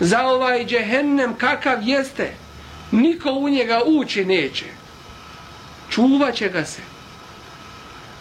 za 0.00 0.26
ovaj 0.26 0.64
džehennem 0.66 1.34
kakav 1.34 1.82
jeste 1.82 2.32
niko 2.90 3.30
u 3.32 3.48
njega 3.48 3.82
ući 3.86 4.24
neće 4.24 4.64
čuvaće 5.96 6.48
ga 6.48 6.64
se. 6.64 6.82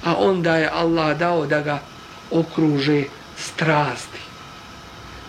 A 0.04 0.16
onda 0.16 0.56
je 0.56 0.70
Allah 0.70 1.18
dao 1.18 1.46
da 1.46 1.62
ga 1.62 1.80
okruže 2.32 3.04
strasti. 3.38 4.20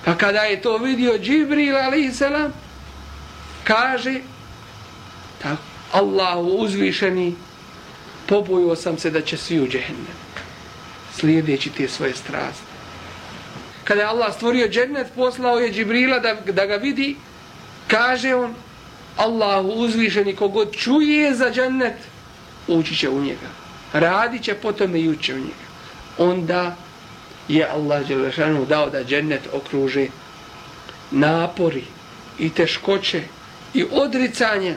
Pa 0.04 0.14
kada 0.14 0.40
je 0.40 0.62
to 0.62 0.78
vidio 0.78 1.18
Džibril 1.18 1.76
alaihissalam 1.76 2.52
kaže 3.64 4.20
tako 5.42 5.62
Allahu 5.92 6.46
uzvišeni 6.46 7.34
pobojio 8.26 8.76
sam 8.76 8.98
se 8.98 9.10
da 9.10 9.20
će 9.20 9.36
svi 9.36 9.60
u 9.60 9.68
džehennem. 9.68 10.16
Slijedeći 11.14 11.70
te 11.70 11.88
svoje 11.88 12.14
strasti. 12.14 12.66
Kada 13.84 14.00
je 14.00 14.06
Allah 14.06 14.34
stvorio 14.34 14.68
džennet, 14.68 15.06
poslao 15.14 15.58
je 15.58 15.72
Džibrila 15.72 16.18
da, 16.18 16.34
da 16.34 16.66
ga 16.66 16.76
vidi, 16.76 17.16
kaže 17.88 18.34
on, 18.34 18.54
Allahu 19.16 19.68
uzvišeni 19.68 20.36
kogod 20.36 20.76
čuje 20.76 21.34
za 21.34 21.50
džennet, 21.50 21.96
ući 22.68 22.96
će 22.96 23.08
u 23.08 23.20
njega. 23.20 23.48
Radit 23.92 24.42
će 24.42 24.54
potom 24.54 24.96
i 24.96 25.08
ući 25.08 25.34
u 25.34 25.38
njega. 25.38 25.66
Onda 26.18 26.76
je 27.48 27.68
Allah 27.68 28.08
Đelešanu 28.08 28.66
dao 28.66 28.90
da 28.90 29.04
džennet 29.04 29.48
okruže 29.52 30.06
napori 31.10 31.84
i 32.38 32.50
teškoće 32.50 33.22
i 33.74 33.84
odricanja 33.90 34.74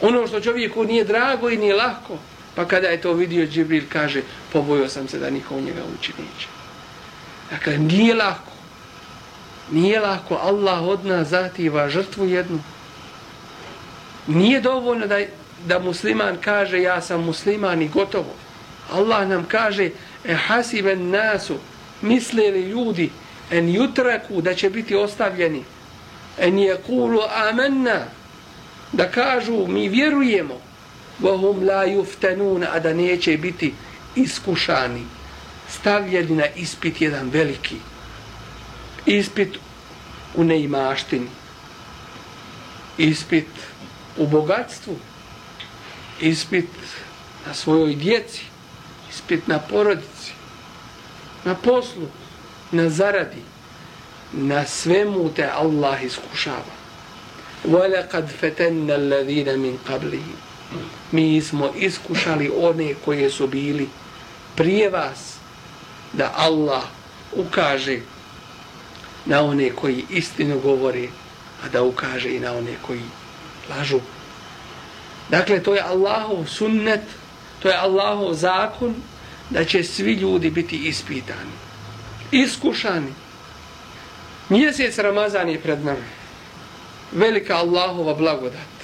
ono 0.00 0.26
što 0.26 0.40
čovjeku 0.40 0.84
nije 0.84 1.04
drago 1.04 1.50
i 1.50 1.56
nije 1.56 1.74
lahko 1.74 2.18
pa 2.54 2.64
kada 2.64 2.88
je 2.88 3.00
to 3.00 3.12
vidio 3.12 3.46
Džibril 3.46 3.84
kaže 3.92 4.22
pobojio 4.52 4.88
sam 4.88 5.08
se 5.08 5.18
da 5.18 5.30
niko 5.30 5.54
u 5.54 5.60
njega 5.60 5.80
ući 5.98 6.12
neće. 6.18 6.48
Dakle 7.50 7.78
nije 7.78 8.14
lako 8.14 8.56
nije 9.70 10.00
lako 10.00 10.34
Allah 10.34 10.82
od 10.82 11.04
nas 11.04 11.28
zativa 11.28 11.88
žrtvu 11.88 12.26
jednu. 12.26 12.60
Nije 14.26 14.60
dovoljno 14.60 15.06
da, 15.06 15.18
da 15.64 15.78
musliman 15.78 16.36
kaže 16.44 16.82
ja 16.82 17.00
sam 17.00 17.24
musliman 17.24 17.82
i 17.82 17.88
gotovo. 17.88 18.34
Allah 18.92 19.28
nam 19.28 19.44
kaže 19.44 19.90
e 20.24 20.34
hasiben 20.34 21.10
nasu 21.10 21.58
mislili 22.02 22.60
ljudi 22.60 23.10
en 23.50 23.68
jutraku 23.68 24.40
da 24.40 24.54
će 24.54 24.70
biti 24.70 24.94
ostavljeni? 24.94 25.64
En 26.38 26.58
je 26.58 26.76
kulu 26.86 27.20
amenna 27.48 28.04
da 28.92 29.10
kažu 29.10 29.66
mi 29.66 29.88
vjerujemo 29.88 30.60
vohum 31.18 31.64
la 31.66 31.84
juftenun 31.84 32.64
a 32.64 32.80
da 32.80 32.94
neće 32.94 33.36
biti 33.36 33.74
iskušani. 34.16 35.02
Stavljeni 35.68 36.36
na 36.36 36.46
ispit 36.56 37.00
jedan 37.00 37.30
veliki. 37.30 37.76
Ispit 39.06 39.56
u 40.34 40.44
neimaštini. 40.44 41.28
Ispit 42.98 43.48
u 44.16 44.26
bogatstvu 44.26 44.96
ispit 46.19 46.69
na 47.47 47.53
svojoj 47.53 47.95
djeci 47.95 48.41
ispit 49.09 49.47
na 49.47 49.59
porodici 49.59 50.31
na 51.45 51.55
poslu 51.55 52.07
na 52.71 52.89
zaradi 52.89 53.41
na 54.33 54.65
svemu 54.65 55.29
te 55.29 55.49
Allah 55.55 56.03
iskušava 56.03 56.81
وَلَقَدْ 57.65 58.25
فَتَنَّ 58.41 58.89
الَّذِينَ 58.89 59.59
مِنْ 59.59 59.77
قَبْلِهِ 59.89 60.25
Mi 61.11 61.41
smo 61.41 61.71
iskušali 61.75 62.51
one 62.57 62.93
koje 63.05 63.29
su 63.29 63.47
bili 63.47 63.89
prije 64.55 64.89
vas 64.89 65.35
da 66.13 66.33
Allah 66.37 66.83
ukaže 67.35 67.99
na 69.25 69.41
one 69.41 69.69
koji 69.69 70.05
istinu 70.09 70.59
govore, 70.59 71.07
a 71.65 71.69
da 71.69 71.83
ukaže 71.83 72.35
i 72.35 72.39
na 72.39 72.53
one 72.53 72.75
koji 72.87 73.01
lažu. 73.69 73.99
Dakle, 75.30 75.62
to 75.62 75.74
je 75.74 75.82
Allahov 75.82 76.46
sunnet, 76.46 77.02
to 77.62 77.68
je 77.68 77.76
Allahov 77.76 78.34
zakon, 78.34 78.94
da 79.50 79.64
će 79.64 79.84
svi 79.84 80.12
ljudi 80.12 80.50
biti 80.50 80.76
ispitani, 80.76 81.50
iskušani. 82.30 83.12
Mjesec 84.48 84.98
Ramazan 84.98 85.48
je 85.48 85.60
pred 85.60 85.84
nama. 85.84 86.06
Velika 87.12 87.56
Allahova 87.56 88.14
blagodat. 88.14 88.76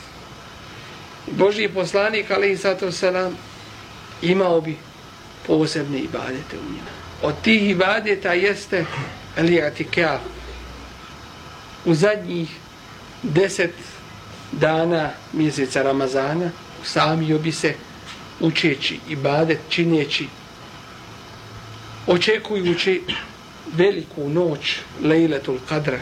Božji 1.26 1.68
poslanik, 1.68 2.30
ali 2.30 2.52
i 2.52 2.56
sato 2.56 2.92
selam, 2.92 3.36
imao 4.22 4.60
bi 4.60 4.76
posebne 5.46 5.98
ibadete 5.98 6.56
u 6.58 6.72
njima. 6.72 6.90
Od 7.22 7.34
tih 7.42 7.70
ibadeta 7.70 8.32
jeste 8.32 8.84
Elijatikaf. 9.36 10.20
U 11.84 11.94
zadnjih 11.94 12.50
deset 13.22 13.74
dana 14.52 15.10
mjeseca 15.32 15.82
Ramazana 15.82 16.50
samio 16.84 17.38
bi 17.38 17.52
se 17.52 17.74
učeći 18.40 18.98
ibadet, 19.08 19.58
čineći, 19.68 20.28
očekujući 22.06 23.02
veliku 23.76 24.28
noć 24.28 24.76
Lejletul 25.02 25.58
Kadra, 25.68 25.98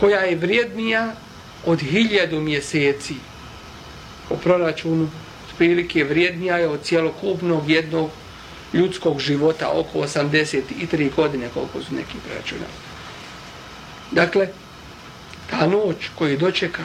koja 0.00 0.20
je 0.20 0.36
vrijednija 0.36 1.12
od 1.66 1.80
hiljadu 1.80 2.40
mjeseci 2.40 3.14
po 4.28 4.36
proračunu, 4.36 5.10
prilike 5.58 6.04
vrijednija 6.04 6.56
je 6.56 6.68
od 6.68 6.82
cjelokupnog 6.82 7.70
jednog 7.70 8.10
ljudskog 8.72 9.20
života 9.20 9.70
oko 9.70 9.98
83 9.98 11.10
godine 11.16 11.48
koliko 11.54 11.82
su 11.82 11.94
neki 11.94 12.16
preračunali. 12.26 12.72
Dakle, 14.10 14.48
ta 15.50 15.66
noć 15.66 15.96
koju 16.18 16.38
dočeka 16.38 16.82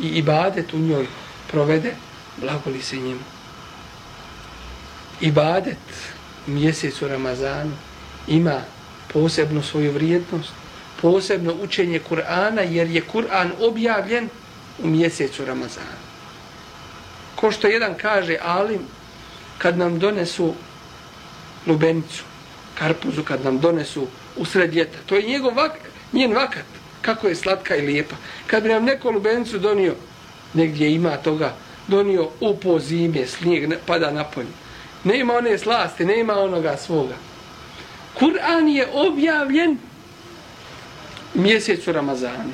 i 0.00 0.06
ibadet 0.06 0.72
u 0.74 0.78
njoj 0.78 1.06
provede, 1.50 1.94
blagoli 2.36 2.82
se 2.82 2.96
njemu. 2.96 3.20
Ibadet 5.20 5.78
mjesec 6.46 7.02
u 7.02 7.08
Ramazanu 7.08 7.72
ima 8.26 8.60
posebnu 9.12 9.62
svoju 9.62 9.92
vrijednost, 9.92 10.50
posebno 11.02 11.54
učenje 11.62 12.00
Kur'ana, 12.10 12.60
jer 12.60 12.90
je 12.90 13.02
Kur'an 13.12 13.50
objavljen 13.60 14.28
u 14.82 14.86
mjesecu 14.86 15.44
Ramazanu. 15.44 16.04
Ko 17.36 17.50
što 17.50 17.66
jedan 17.66 17.94
kaže, 17.94 18.36
Alim, 18.42 18.80
kad 19.58 19.78
nam 19.78 19.98
donesu 19.98 20.54
lubenicu, 21.66 22.22
karpuzu, 22.78 23.22
kad 23.22 23.44
nam 23.44 23.58
donesu 23.60 24.06
usred 24.36 24.74
ljeta, 24.74 24.98
to 25.06 25.16
je 25.16 25.22
njegov 25.22 25.54
vak, 25.54 25.72
njen 26.12 26.32
vakat, 26.32 26.64
kako 27.04 27.28
je 27.28 27.34
slatka 27.34 27.76
i 27.76 27.86
lijepa. 27.86 28.16
Kad 28.46 28.62
bi 28.62 28.68
nam 28.68 28.84
neko 28.84 29.10
lubenicu 29.10 29.58
donio, 29.58 29.94
negdje 30.54 30.94
ima 30.94 31.16
toga, 31.16 31.54
donio 31.88 32.28
u 32.40 32.78
zime, 32.78 33.26
snijeg 33.26 33.72
pada 33.86 34.10
na 34.10 34.24
polju. 34.24 34.52
Ne 35.04 35.20
ima 35.20 35.34
one 35.34 35.58
slasti, 35.58 36.04
ne 36.04 36.20
ima 36.20 36.34
onoga 36.34 36.76
svoga. 36.76 37.14
Kur'an 38.14 38.68
je 38.68 38.88
objavljen 38.92 39.78
mjesecu 41.34 41.92
Ramazani. 41.92 42.52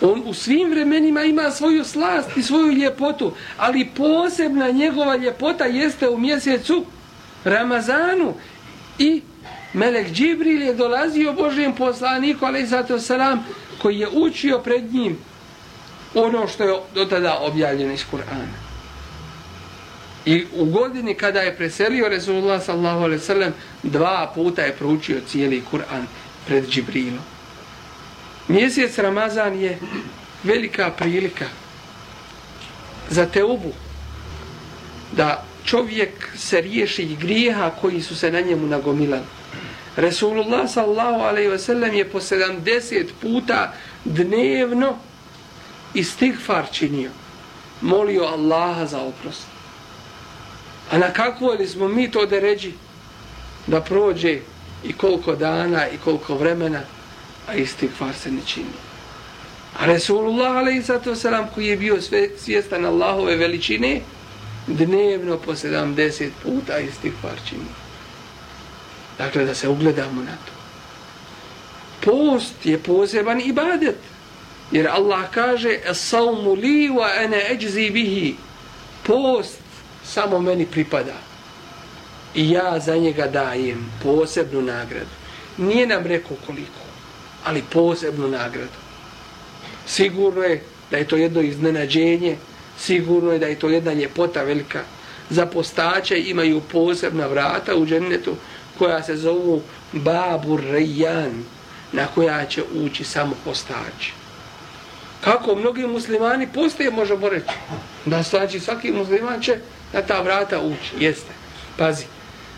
On 0.00 0.22
u 0.26 0.34
svim 0.34 0.70
vremenima 0.70 1.24
ima 1.24 1.50
svoju 1.50 1.84
slast 1.84 2.36
i 2.36 2.42
svoju 2.42 2.72
ljepotu, 2.72 3.32
ali 3.56 3.88
posebna 3.96 4.70
njegova 4.70 5.16
ljepota 5.16 5.64
jeste 5.64 6.08
u 6.08 6.18
mjesecu 6.18 6.84
Ramazanu 7.44 8.34
i 8.98 9.22
Melek 9.74 10.12
Džibril 10.12 10.62
je 10.62 10.74
dolazio 10.74 11.32
Božijem 11.32 11.74
poslaniku, 11.74 12.44
ali 12.44 12.66
zato 12.66 12.98
salam, 12.98 13.44
koji 13.82 13.98
je 13.98 14.08
učio 14.12 14.58
pred 14.58 14.94
njim 14.94 15.18
ono 16.14 16.48
što 16.48 16.64
je 16.64 16.80
do 16.94 17.04
tada 17.04 17.38
objavljeno 17.40 17.92
iz 17.92 18.04
Kur'ana. 18.12 18.64
I 20.26 20.46
u 20.56 20.64
godini 20.64 21.14
kada 21.14 21.40
je 21.40 21.56
preselio 21.56 22.08
Resulullah 22.08 22.62
sallallahu 22.62 23.04
alaihi 23.04 23.22
sallam, 23.22 23.52
dva 23.82 24.32
puta 24.34 24.62
je 24.62 24.72
proučio 24.72 25.20
cijeli 25.28 25.62
Kur'an 25.72 26.06
pred 26.46 26.68
Džibrilom. 26.68 27.24
Mjesec 28.48 28.98
Ramazan 28.98 29.60
je 29.60 29.78
velika 30.44 30.90
prilika 30.90 31.44
za 33.10 33.26
teubu 33.26 33.72
da 35.12 35.44
čovjek 35.64 36.28
se 36.36 36.60
riješi 36.60 37.16
grijeha 37.20 37.70
koji 37.80 38.02
su 38.02 38.16
se 38.16 38.30
na 38.30 38.40
njemu 38.40 38.66
nagomilali. 38.66 39.24
Resulullah 39.96 40.68
sallahu 40.68 41.20
alaihi 41.20 41.48
ve 41.48 41.58
sellem 41.58 41.94
je 41.94 42.04
po 42.04 42.20
70 42.20 43.06
puta 43.20 43.72
dnevno 44.04 44.98
istighfar 45.94 46.66
činio. 46.72 47.10
Molio 47.80 48.24
Allaha 48.24 48.86
za 48.86 49.00
oprost. 49.00 49.46
A 50.90 50.98
na 50.98 51.12
kakvo 51.12 51.52
li 51.52 51.66
smo 51.66 51.88
mi 51.88 52.10
to 52.10 52.26
da 52.26 52.38
ređi 52.38 52.72
da 53.66 53.80
prođe 53.80 54.40
i 54.84 54.92
koliko 54.92 55.34
dana 55.34 55.88
i 55.88 55.98
koliko 56.04 56.34
vremena 56.34 56.80
a 57.48 57.54
istighfar 57.54 58.14
se 58.14 58.30
ne 58.30 58.40
čini. 58.46 58.74
A 59.78 59.86
Resulullah 59.86 60.56
alaihi 60.56 60.82
sallatu 60.82 61.10
wasalam 61.10 61.46
koji 61.54 61.66
je 61.66 61.76
bio 61.76 61.98
svjestan 62.38 62.84
Allahove 62.84 63.36
veličine 63.36 64.00
dnevno 64.66 65.38
po 65.38 65.52
70 65.52 66.30
puta 66.42 66.78
istighfar 66.78 67.38
činio. 67.48 67.83
Dakle, 69.18 69.44
da 69.44 69.54
se 69.54 69.68
ugledamo 69.68 70.22
na 70.22 70.36
to. 70.46 70.52
Post 72.00 72.66
je 72.66 72.78
poseban 72.78 73.40
ibadet. 73.40 73.96
Jer 74.72 74.88
Allah 74.88 75.30
kaže 75.30 75.78
As-sawmu 75.88 76.54
li 76.56 76.88
wa 76.88 77.08
ana 77.24 77.36
ajzi 77.50 77.90
bihi. 77.90 78.36
Post 79.06 79.60
samo 80.04 80.38
meni 80.40 80.66
pripada. 80.66 81.14
I 82.34 82.50
ja 82.50 82.78
za 82.80 82.96
njega 82.96 83.26
dajem 83.26 83.92
posebnu 84.02 84.62
nagradu. 84.62 85.14
Nije 85.56 85.86
nam 85.86 86.06
rekao 86.06 86.36
koliko, 86.46 86.82
ali 87.44 87.62
posebnu 87.72 88.28
nagradu. 88.28 88.78
Sigurno 89.86 90.42
je 90.42 90.62
da 90.90 90.96
je 90.96 91.08
to 91.08 91.16
jedno 91.16 91.40
iznenađenje, 91.40 92.36
sigurno 92.78 93.32
je 93.32 93.38
da 93.38 93.46
je 93.46 93.58
to 93.58 93.68
jedna 93.68 93.92
ljepota 93.92 94.42
velika. 94.42 94.82
Za 95.30 95.46
postače 95.46 96.20
imaju 96.20 96.60
posebna 96.60 97.26
vrata 97.26 97.76
u 97.76 97.86
džennetu 97.86 98.36
koja 98.78 99.02
se 99.02 99.16
zovu 99.16 99.62
Babu 99.92 100.56
Rejan, 100.56 101.44
na 101.92 102.06
koja 102.14 102.46
će 102.46 102.62
ući 102.74 103.04
samo 103.04 103.36
postači. 103.44 104.12
Kako 105.20 105.54
mnogi 105.54 105.86
muslimani 105.86 106.48
postaje, 106.54 106.90
možemo 106.90 107.28
reći. 107.28 107.52
Da 108.04 108.22
znači 108.22 108.60
svaki 108.60 108.92
musliman 108.92 109.40
će 109.40 109.58
na 109.92 110.02
ta 110.02 110.20
vrata 110.20 110.60
ući. 110.60 111.04
Jeste. 111.04 111.32
Pazi. 111.76 112.04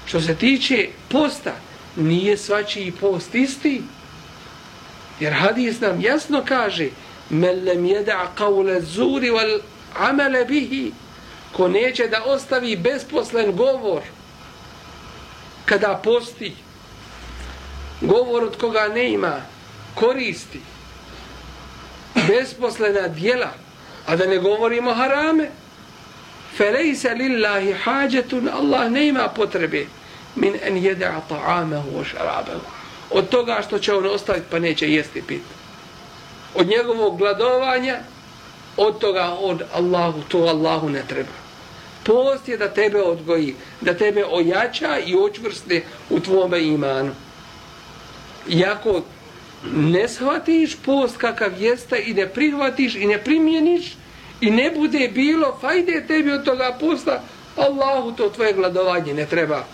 Što 0.07 0.21
se 0.21 0.35
tiče 0.35 0.89
posta, 1.09 1.53
nije 1.97 2.37
svačiji 2.37 2.93
post 2.93 3.35
isti. 3.35 3.83
Jer 5.21 5.33
hadis 5.33 5.81
nam 5.81 6.01
jasno 6.01 6.45
kaže 6.49 6.89
men 7.31 7.65
lem 7.65 7.85
jeda 7.85 8.33
qawle 8.39 8.81
zuri 8.81 9.31
wal 9.31 9.61
amele 9.99 10.45
bihi 10.45 10.93
ko 11.53 11.69
neće 11.69 12.09
da 12.09 12.23
ostavi 12.25 12.77
besposlen 12.77 13.57
govor 13.57 14.03
kada 15.67 16.01
posti 16.05 16.55
govor 18.01 18.45
od 18.45 18.57
koga 18.61 18.89
ne 18.89 19.13
ima 19.13 19.37
koristi 19.95 20.61
besposlena 22.29 23.09
dijela 23.09 23.51
a 24.07 24.17
da 24.17 24.27
ne 24.27 24.39
govorimo 24.39 24.95
harame 24.95 25.51
felejse 26.57 27.15
lillahi 27.15 27.73
hađetun 27.73 28.49
Allah 28.49 28.91
ne 28.91 29.09
ima 29.09 29.29
potrebe 29.29 29.87
min 30.37 30.55
en 30.63 30.77
jeda'a 30.77 31.21
ta'amahu 31.29 31.91
wa 31.99 32.05
šarabehu 32.05 32.61
od 33.11 33.29
toga 33.29 33.63
što 33.67 33.79
će 33.79 33.95
on 33.95 34.07
ostaviti 34.07 34.47
pa 34.51 34.59
neće 34.59 34.93
jesti 34.93 35.23
pit 35.23 35.43
od 36.55 36.67
njegovog 36.67 37.19
gladovanja 37.19 37.99
od 38.77 38.99
toga 38.99 39.37
od 39.41 39.63
Allahu 39.75 40.23
to 40.29 40.39
Allahu 40.39 40.89
ne 40.89 41.03
treba 41.09 41.46
post 42.07 42.49
je 42.49 42.57
da 42.57 42.69
tebe 42.69 43.03
odgoji 43.03 43.55
da 43.81 43.95
tebe 43.95 44.25
ojača 44.25 44.99
i 45.07 45.15
očvrste 45.15 45.83
u 46.11 46.21
tvome 46.21 46.63
imanu. 46.65 47.13
Iako 48.49 49.03
ne 49.75 50.09
shvatiš 50.09 50.77
post 50.85 51.17
kakav 51.17 51.63
jeste 51.63 52.03
i 52.07 52.15
ne 52.15 52.29
prihvatiš 52.29 52.95
i 52.95 53.07
ne 53.07 53.19
primjeniš 53.19 53.97
i 54.41 54.51
ne 54.51 54.71
bude 54.77 55.09
bilo 55.15 55.59
fajde 55.61 56.05
tebi 56.07 56.33
od 56.33 56.45
toga 56.45 56.77
posta 56.81 57.23
Allahu 57.57 58.13
to 58.13 58.29
tvoje 58.29 58.53
gladovanje 58.53 59.15
ne 59.15 59.27
treba. 59.27 59.65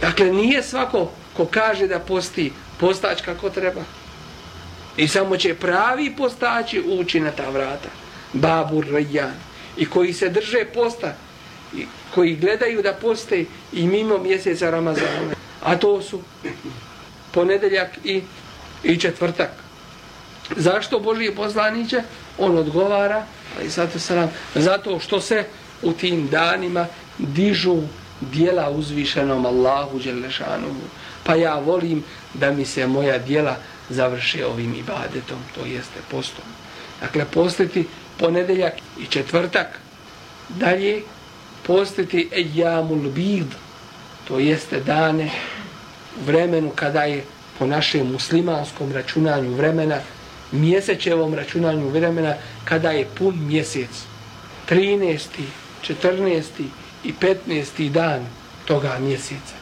Dakle 0.00 0.26
nije 0.26 0.62
svako 0.62 1.10
ko 1.36 1.46
kaže 1.46 1.86
da 1.86 1.98
posti 1.98 2.52
postać 2.80 3.22
kako 3.22 3.50
treba. 3.50 3.80
I 4.96 5.08
samo 5.08 5.36
će 5.36 5.54
pravi 5.54 6.14
postači 6.16 6.82
ući 6.86 7.20
na 7.20 7.30
ta 7.30 7.50
vrata. 7.50 7.88
Babur 8.32 8.86
rajan 8.92 9.45
i 9.76 9.86
koji 9.86 10.12
se 10.12 10.28
drže 10.28 10.64
posta 10.74 11.14
i 11.76 11.86
koji 12.14 12.36
gledaju 12.36 12.82
da 12.82 12.92
poste 12.92 13.44
i 13.72 13.86
mimo 13.86 14.18
mjeseca 14.18 14.70
Ramazana. 14.70 15.34
A 15.64 15.76
to 15.76 16.02
su 16.02 16.20
ponedeljak 17.32 17.88
i, 18.04 18.22
i 18.82 19.00
četvrtak. 19.00 19.50
Zašto 20.56 21.00
Božije 21.00 21.34
poslaniće? 21.34 22.02
On 22.38 22.58
odgovara 22.58 23.26
ali 23.58 23.68
zato, 23.68 23.98
salam, 23.98 24.30
zato 24.54 25.00
što 25.00 25.20
se 25.20 25.44
u 25.82 25.92
tim 25.92 26.28
danima 26.28 26.86
dižu 27.18 27.76
dijela 28.20 28.70
uzvišenom 28.70 29.46
Allahu 29.46 29.98
Đelešanuhu. 29.98 30.86
Pa 31.24 31.34
ja 31.34 31.58
volim 31.58 32.04
da 32.34 32.52
mi 32.52 32.64
se 32.64 32.86
moja 32.86 33.18
dijela 33.18 33.56
završe 33.88 34.46
ovim 34.46 34.74
ibadetom 34.74 35.38
to 35.54 35.66
jeste 35.66 36.00
postom 36.10 36.44
dakle 37.00 37.24
postiti 37.24 37.86
ponedeljak 38.18 38.72
i 39.00 39.06
četvrtak 39.06 39.80
dalje 40.48 41.02
postiti 41.66 42.28
ejamul 42.32 43.10
bid 43.10 43.46
to 44.28 44.38
jeste 44.38 44.80
dane 44.80 45.30
u 46.20 46.24
vremenu 46.24 46.70
kada 46.74 47.02
je 47.02 47.24
po 47.58 47.66
našem 47.66 48.12
muslimanskom 48.12 48.92
računanju 48.92 49.54
vremena 49.54 49.98
mjesečevom 50.52 51.34
računanju 51.34 51.88
vremena 51.88 52.34
kada 52.64 52.90
je 52.90 53.08
pun 53.18 53.46
mjesec 53.46 53.90
13. 54.68 55.18
14. 55.88 56.42
i 57.04 57.12
15. 57.20 57.90
dan 57.90 58.26
toga 58.64 58.98
mjeseca 58.98 59.54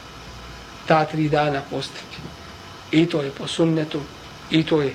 ta 0.87 1.05
tri 1.05 1.29
dana 1.29 1.61
postiti 1.69 2.17
i 2.91 3.05
to 3.05 3.21
je 3.21 3.31
po 3.31 3.47
sunnetu 3.47 4.01
i 4.51 4.63
to 4.63 4.81
je 4.81 4.93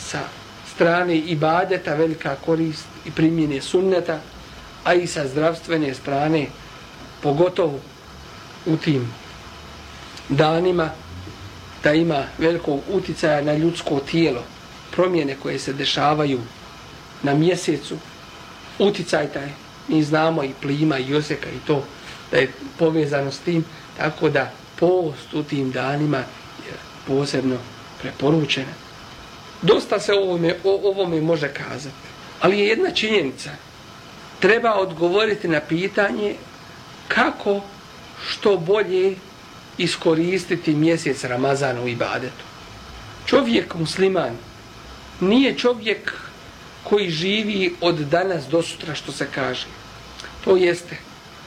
sa 0.00 0.37
strane 0.78 1.16
ibadeta 1.16 1.94
velika 1.94 2.36
korist 2.44 2.86
i 3.06 3.10
primjene 3.10 3.60
sunneta 3.60 4.20
a 4.84 4.94
i 4.94 5.06
sa 5.06 5.28
zdravstvene 5.28 5.94
strane 5.94 6.46
pogotovo 7.22 7.80
u 8.66 8.76
tim 8.76 9.12
danima 10.28 10.90
da 11.82 11.92
ima 11.92 12.22
velikog 12.38 12.80
uticaja 12.92 13.42
na 13.42 13.52
ljudsko 13.54 14.00
tijelo. 14.00 14.42
Promjene 14.90 15.36
koje 15.42 15.58
se 15.58 15.72
dešavaju 15.72 16.40
na 17.22 17.34
mjesecu 17.34 17.96
uticaj 18.78 19.32
taj 19.32 19.48
mi 19.88 20.02
znamo 20.02 20.44
i 20.44 20.54
plima 20.62 20.98
i 20.98 21.10
joseka 21.10 21.48
i 21.50 21.66
to 21.66 21.84
da 22.30 22.36
je 22.36 22.52
povezano 22.78 23.32
s 23.32 23.38
tim 23.38 23.64
tako 23.96 24.28
da 24.28 24.52
post 24.76 25.34
u 25.34 25.42
tim 25.42 25.70
danima 25.70 26.18
je 26.18 26.72
posebno 27.06 27.56
preporučena 28.00 28.87
dosta 29.62 30.00
se 30.00 30.12
ovome, 30.12 30.54
o 30.64 30.80
ovome 30.90 31.20
može 31.20 31.48
kazati 31.48 32.08
ali 32.40 32.58
je 32.58 32.66
jedna 32.66 32.90
činjenica 32.90 33.50
treba 34.40 34.74
odgovoriti 34.74 35.48
na 35.48 35.60
pitanje 35.60 36.34
kako 37.08 37.60
što 38.28 38.56
bolje 38.56 39.14
iskoristiti 39.78 40.74
mjesec 40.74 41.24
Ramazana 41.24 41.82
u 41.82 41.88
ibadetu. 41.88 42.44
Čovjek 43.26 43.74
musliman 43.74 44.36
nije 45.20 45.58
čovjek 45.58 46.14
koji 46.84 47.10
živi 47.10 47.74
od 47.80 47.94
danas 47.94 48.44
do 48.48 48.62
sutra 48.62 48.94
što 48.94 49.12
se 49.12 49.26
kaže. 49.34 49.66
To 50.44 50.56
jeste, 50.56 50.96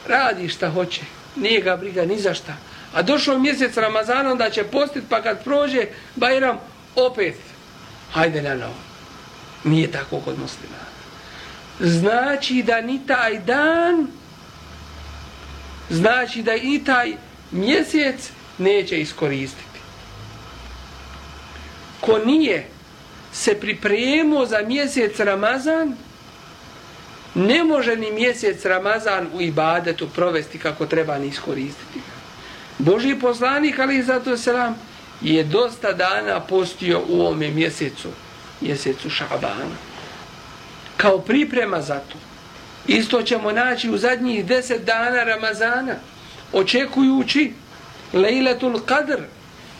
radi 0.08 0.50
šta 0.50 0.70
hoće, 0.70 1.02
nije 1.36 1.62
ga 1.62 1.78
briga 1.78 2.06
ni 2.06 2.20
za 2.20 2.34
šta. 2.34 2.54
A 2.94 3.02
došao 3.02 3.40
mjesec 3.40 3.78
Ramazana 3.78 4.36
da 4.36 4.50
će 4.50 4.64
postit, 4.64 5.04
pa 5.10 5.22
kad 5.22 5.44
prođe 5.44 5.88
Bajram 6.16 6.60
opet 6.96 7.36
hajde 8.12 8.42
na 8.42 8.56
novo. 8.56 8.80
Nije 9.64 9.92
tako 9.92 10.20
kod 10.20 10.40
muslimana 10.40 10.92
znači 11.84 12.64
da 12.64 12.82
ni 12.82 13.00
taj 13.08 13.40
dan 13.40 14.08
znači 15.90 16.44
da 16.44 16.56
i 16.56 16.82
taj 16.86 17.14
mjesec 17.52 18.30
neće 18.58 19.02
iskoristiti. 19.02 19.80
Ko 22.00 22.18
nije 22.26 22.68
se 23.34 23.60
pripremio 23.60 24.46
za 24.46 24.62
mjesec 24.68 25.20
Ramazan, 25.20 25.96
ne 27.36 27.64
može 27.64 27.96
ni 27.96 28.12
mjesec 28.12 28.66
Ramazan 28.66 29.28
u 29.34 29.42
ibadetu 29.42 30.10
provesti 30.10 30.58
kako 30.58 30.86
treba 30.86 31.18
ni 31.18 31.28
iskoristiti. 31.28 32.00
Boži 32.78 33.16
poslanik, 33.22 33.80
ali 33.80 34.04
zato 34.04 34.38
selam, 34.38 34.76
je 35.22 35.44
dosta 35.44 35.94
dana 35.94 36.40
postio 36.40 37.02
u 37.10 37.22
ovome 37.22 37.50
mjesecu, 37.50 38.10
mjesecu 38.62 39.10
Šabana 39.10 39.76
kao 40.98 41.20
priprema 41.20 41.82
za 41.82 42.00
to. 42.00 42.18
Isto 42.88 43.22
ćemo 43.22 43.52
naći 43.52 43.90
u 43.90 43.98
zadnjih 43.98 44.46
deset 44.46 44.84
dana 44.86 45.24
Ramazana, 45.24 45.96
očekujući 46.54 47.54
Lejletul 48.14 48.74
Qadr, 48.74 49.22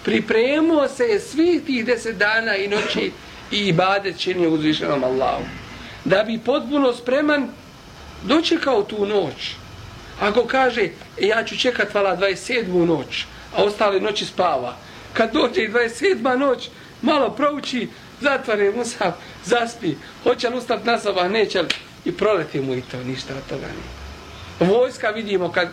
Pripremio 0.04 0.88
se 0.88 1.20
svih 1.20 1.62
tih 1.66 1.86
deset 1.86 2.18
dana 2.18 2.56
i 2.56 2.68
noći 2.68 3.12
i 3.52 3.58
ibadet 3.58 4.20
čini 4.20 4.48
uzvišenom 4.48 5.04
Allahu. 5.04 5.44
Da 6.06 6.24
bi 6.24 6.40
potpuno 6.46 6.94
spreman 6.94 7.48
dočekao 8.24 8.84
tu 8.84 9.06
noć. 9.06 9.52
Ako 10.20 10.46
kaže, 10.46 10.82
e, 10.82 10.90
ja 11.28 11.44
ću 11.44 11.58
čekat 11.58 11.94
vala 11.94 12.18
27. 12.18 12.86
noć, 12.86 13.26
a 13.56 13.64
ostale 13.64 14.00
noći 14.00 14.26
spava. 14.26 14.78
Kad 15.14 15.34
dođe 15.34 15.62
27. 15.62 16.38
noć, 16.38 16.70
malo 17.02 17.30
prouči, 17.30 17.88
zatvore 18.22 18.72
Musab, 18.72 19.14
zaspi, 19.46 19.96
hoće 20.24 20.50
li 20.50 20.58
ustati 20.58 20.88
na 20.88 20.98
sabah, 21.00 21.32
neće 21.32 21.62
li, 21.62 21.68
i 22.06 22.12
proleti 22.12 22.62
mu 22.62 22.76
i 22.76 22.82
to, 22.82 23.04
ništa 23.04 23.34
od 23.34 23.50
toga 23.50 23.68
nije. 23.68 24.72
Vojska 24.72 25.10
vidimo 25.10 25.52
kad, 25.52 25.70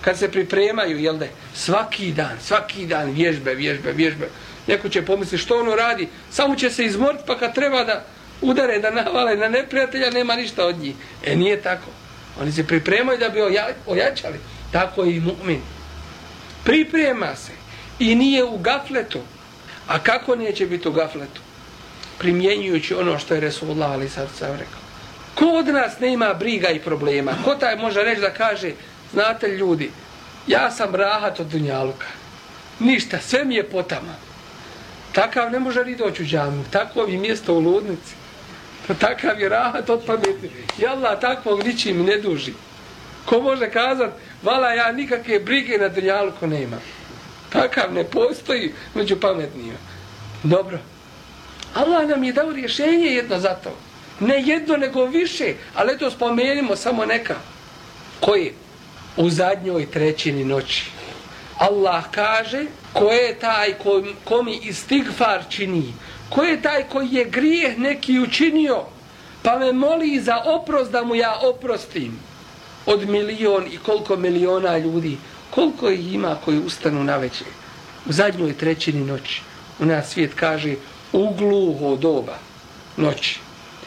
kad 0.00 0.18
se 0.18 0.30
pripremaju, 0.30 0.98
jel 0.98 1.16
da, 1.16 1.26
svaki 1.54 2.12
dan, 2.12 2.36
svaki 2.40 2.86
dan 2.86 3.10
vježbe, 3.10 3.54
vježbe, 3.54 3.92
vježbe. 3.92 4.28
Neko 4.66 4.88
će 4.88 5.02
pomisliti 5.02 5.42
što 5.42 5.60
ono 5.60 5.74
radi, 5.74 6.08
samo 6.30 6.56
će 6.56 6.70
se 6.70 6.84
izmoriti, 6.84 7.24
pa 7.26 7.38
kad 7.38 7.54
treba 7.54 7.84
da 7.84 8.04
udare, 8.40 8.78
da 8.78 8.90
navale 8.90 9.36
na 9.36 9.48
neprijatelja, 9.48 10.10
nema 10.10 10.36
ništa 10.36 10.66
od 10.66 10.78
njih. 10.78 10.94
E, 11.26 11.36
nije 11.36 11.62
tako. 11.62 11.90
Oni 12.40 12.52
se 12.52 12.66
pripremaju 12.66 13.18
da 13.18 13.28
bi 13.28 13.40
ojačali. 13.86 14.38
Tako 14.72 15.04
i 15.04 15.20
mu'min. 15.20 15.60
Priprema 16.64 17.36
se. 17.36 17.61
I 18.02 18.14
nije 18.14 18.44
u 18.44 18.58
gafletu. 18.58 19.20
A 19.88 19.98
kako 19.98 20.36
neće 20.36 20.66
biti 20.66 20.88
u 20.88 20.92
gafletu? 20.92 21.40
primjenjujući 22.22 22.94
ono 22.94 23.18
što 23.18 23.34
je 23.34 23.40
Resulullah 23.40 23.90
ali 23.92 24.08
sad 24.08 24.28
sam 24.38 24.52
rekao. 24.52 24.80
Ko 25.34 25.46
od 25.46 25.66
nas 25.66 25.98
nema 26.00 26.34
briga 26.34 26.68
i 26.68 26.78
problema? 26.78 27.32
Ko 27.44 27.54
taj 27.54 27.76
može 27.76 28.02
reći 28.02 28.20
da 28.20 28.30
kaže, 28.30 28.72
znate 29.12 29.48
ljudi, 29.48 29.90
ja 30.46 30.70
sam 30.70 30.94
rahat 30.94 31.40
od 31.40 31.46
Dunjaluka. 31.46 32.06
Ništa, 32.78 33.18
sve 33.18 33.44
mi 33.44 33.54
je 33.54 33.70
potama. 33.70 34.14
Takav 35.12 35.50
ne 35.50 35.58
može 35.58 35.84
ni 35.84 35.96
doći 35.96 36.22
u 36.22 36.26
džamiju. 36.26 36.64
Tako 36.70 37.00
je 37.00 37.18
mjesto 37.18 37.54
u 37.54 37.60
ludnici. 37.60 38.14
Pa 38.86 38.94
takav 38.94 39.40
je 39.40 39.48
rahat 39.48 39.90
od 39.90 40.02
pameti. 40.06 40.50
Jalla, 40.78 41.20
takvog 41.20 41.64
ničim 41.64 42.04
ne 42.04 42.16
duži. 42.16 42.52
Ko 43.26 43.40
može 43.40 43.70
kazat, 43.70 44.10
vala 44.42 44.72
ja 44.72 44.92
nikakve 44.92 45.38
brige 45.38 45.78
na 45.78 45.88
Dunjaluku 45.88 46.46
nema. 46.46 46.76
Takav 47.52 47.92
ne 47.92 48.04
postoji 48.04 48.72
među 48.94 49.20
pametnijima. 49.20 49.78
Dobro. 50.42 50.78
Allah 51.74 52.08
nam 52.08 52.24
je 52.24 52.32
dao 52.32 52.52
rješenje 52.52 53.06
jedno 53.06 53.38
za 53.38 53.54
to. 53.54 53.70
Ne 54.20 54.42
jedno, 54.42 54.76
nego 54.76 55.04
više. 55.04 55.54
Ali 55.74 55.92
eto 55.92 56.10
spomenimo 56.10 56.76
samo 56.76 57.06
neka. 57.06 57.36
Koji? 58.20 58.52
U 59.16 59.30
zadnjoj 59.30 59.90
trećini 59.90 60.44
noći. 60.44 60.84
Allah 61.58 62.04
kaže 62.10 62.66
ko 62.92 63.04
je 63.04 63.38
taj 63.38 63.72
ko, 63.72 64.02
ko 64.24 64.42
mi 64.42 64.56
istigfar 64.56 65.44
čini. 65.48 65.92
Ko 66.28 66.42
je 66.42 66.62
taj 66.62 66.88
koji 66.88 67.08
je 67.12 67.24
grijeh 67.24 67.78
neki 67.78 68.20
učinio 68.20 68.84
pa 69.42 69.58
me 69.58 69.72
moli 69.72 70.20
za 70.20 70.42
oprost 70.44 70.90
da 70.90 71.04
mu 71.04 71.14
ja 71.14 71.38
oprostim 71.42 72.18
od 72.86 73.08
milion 73.08 73.66
i 73.72 73.78
koliko 73.78 74.16
miliona 74.16 74.78
ljudi 74.78 75.16
koliko 75.54 75.90
ih 75.90 76.14
ima 76.14 76.36
koji 76.44 76.58
ustanu 76.58 77.04
na 77.04 77.16
večer 77.16 77.46
u 78.06 78.12
zadnjoj 78.12 78.52
trećini 78.58 79.04
noći? 79.04 79.42
U 79.78 79.84
nas 79.84 80.10
svijet 80.10 80.34
kaže 80.34 80.74
u 81.12 81.34
gluho 81.34 81.96
doba 81.96 82.38
noći. 82.96 83.40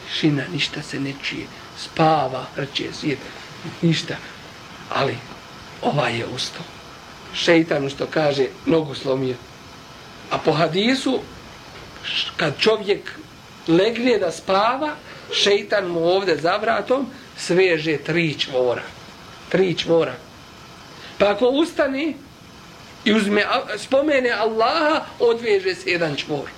Tišina, 0.06 0.42
ništa 0.52 0.82
se 0.82 1.00
ne 1.00 1.12
čije. 1.22 1.46
Spava, 1.78 2.46
rče 2.56 2.92
svijet 2.92 3.18
ništa, 3.82 4.16
ali 4.90 5.16
ovaj 5.82 6.18
je 6.18 6.26
ustao. 6.26 6.64
Šeitan 7.34 7.90
što 7.90 8.06
kaže 8.06 8.46
nogu 8.66 8.94
slomio. 8.94 9.36
A 10.30 10.38
po 10.38 10.52
hadisu 10.52 11.20
kad 12.36 12.58
čovjek 12.58 13.12
legne 13.68 14.18
da 14.18 14.32
spava 14.32 14.96
šeitan 15.32 15.86
mu 15.86 16.08
ovde 16.08 16.36
za 16.36 16.56
vratom 16.56 17.06
sveže 17.36 17.96
tri 17.96 18.34
čvora. 18.38 18.82
Tri 19.48 19.74
čvora 19.74 20.14
pa 21.18 21.30
ako 21.30 21.48
ustani 21.48 22.16
i 23.04 23.14
uzme, 23.14 23.44
spomene 23.76 24.30
Allaha 24.30 25.04
odveže 25.18 25.74
se 25.74 25.90
jedan 25.90 26.16
čvor 26.16 26.50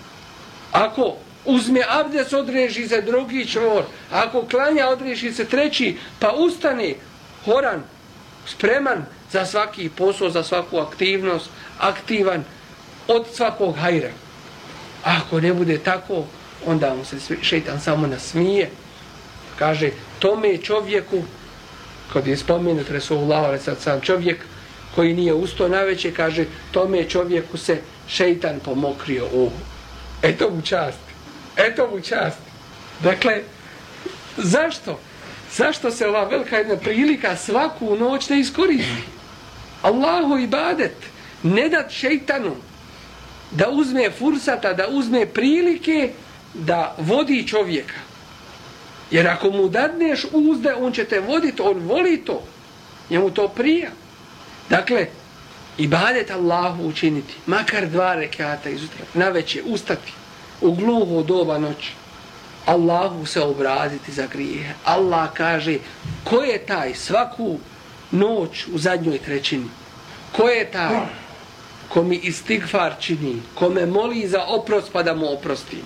ako 0.72 1.16
uzme 1.44 1.84
abdes 1.88 2.32
odreži 2.32 2.88
se 2.88 3.02
drugi 3.02 3.46
čvor 3.46 3.84
ako 4.12 4.42
klanja 4.42 4.88
odreži 4.88 5.32
se 5.32 5.44
treći 5.44 5.96
pa 6.20 6.32
ustane 6.32 6.94
horan 7.44 7.82
spreman 8.48 9.04
za 9.32 9.46
svaki 9.46 9.88
posao, 9.88 10.30
za 10.30 10.42
svaku 10.42 10.78
aktivnost, 10.78 11.50
aktivan 11.78 12.44
od 13.08 13.26
svakog 13.32 13.76
hajra. 13.76 14.10
Ako 15.04 15.40
ne 15.40 15.52
bude 15.52 15.78
tako, 15.78 16.24
onda 16.66 16.94
mu 16.94 17.04
se 17.04 17.16
šeitan 17.42 17.80
samo 17.80 18.06
nasmije. 18.06 18.70
Kaže, 19.58 19.90
tome 20.18 20.56
čovjeku, 20.56 21.22
kad 22.12 22.26
je 22.26 22.36
spomenut 22.36 22.90
Resulullah, 22.90 23.44
ali 23.44 23.58
sad 23.58 23.80
sam 23.80 24.00
čovjek 24.00 24.36
koji 24.94 25.14
nije 25.14 25.34
usto 25.34 25.68
naveće, 25.68 26.12
kaže, 26.12 26.44
tome 26.70 27.04
čovjeku 27.04 27.56
se 27.56 27.80
šeitan 28.08 28.60
pomokrio 28.64 29.26
u. 29.32 29.50
Eto 30.22 30.50
mu 30.50 30.62
čast. 30.62 30.98
Eto 31.56 31.88
mu 31.92 32.00
čast. 32.00 32.38
Dakle, 33.02 33.42
zašto? 34.36 35.00
Zašto 35.56 35.90
se 35.90 36.08
ova 36.08 36.24
velika 36.24 36.56
jedna 36.56 36.76
prilika 36.76 37.36
svaku 37.36 37.96
noć 37.96 38.28
ne 38.28 38.40
iskoristi? 38.40 39.02
Allahu 39.82 40.38
ibadet, 40.38 40.96
ne 41.42 41.68
dat 41.68 41.90
šeitanu 41.90 42.56
da 43.50 43.70
uzme 43.70 44.10
fursata, 44.10 44.72
da 44.72 44.88
uzme 44.88 45.26
prilike 45.26 46.12
da 46.54 46.94
vodi 46.98 47.46
čovjeka. 47.46 48.07
Jer 49.10 49.28
ako 49.28 49.50
mu 49.50 49.68
dadneš 49.68 50.26
uzde, 50.32 50.74
on 50.74 50.92
će 50.92 51.04
te 51.04 51.20
voditi, 51.20 51.62
on 51.62 51.78
voli 51.78 52.24
to. 52.24 52.42
Njemu 53.10 53.30
to 53.30 53.48
prija. 53.48 53.90
Dakle, 54.70 55.06
ibadet 55.78 56.30
Allahu 56.30 56.84
učiniti, 56.84 57.34
makar 57.46 57.86
dva 57.86 58.14
rekata 58.14 58.70
izutra, 58.70 59.04
na 59.14 59.28
veće, 59.28 59.62
ustati 59.66 60.12
u 60.60 60.72
gluho 60.72 61.22
doba 61.22 61.58
noći. 61.58 61.92
Allahu 62.66 63.26
se 63.26 63.40
obraziti 63.40 64.12
za 64.12 64.26
grijehe. 64.26 64.74
Allah 64.84 65.28
kaže, 65.34 65.78
ko 66.24 66.42
je 66.42 66.58
taj 66.58 66.94
svaku 66.94 67.58
noć 68.10 68.66
u 68.72 68.78
zadnjoj 68.78 69.18
trećini. 69.18 69.68
Ko 70.32 70.48
je 70.48 70.70
taj 70.70 70.96
ko 71.88 72.02
mi 72.02 72.16
istigfar 72.16 72.94
čini, 73.00 73.42
ko 73.54 73.70
me 73.70 73.86
moli 73.86 74.28
za 74.28 74.44
oprost 74.44 74.92
pa 74.92 75.02
da 75.02 75.14
mu 75.14 75.32
oprostim? 75.32 75.82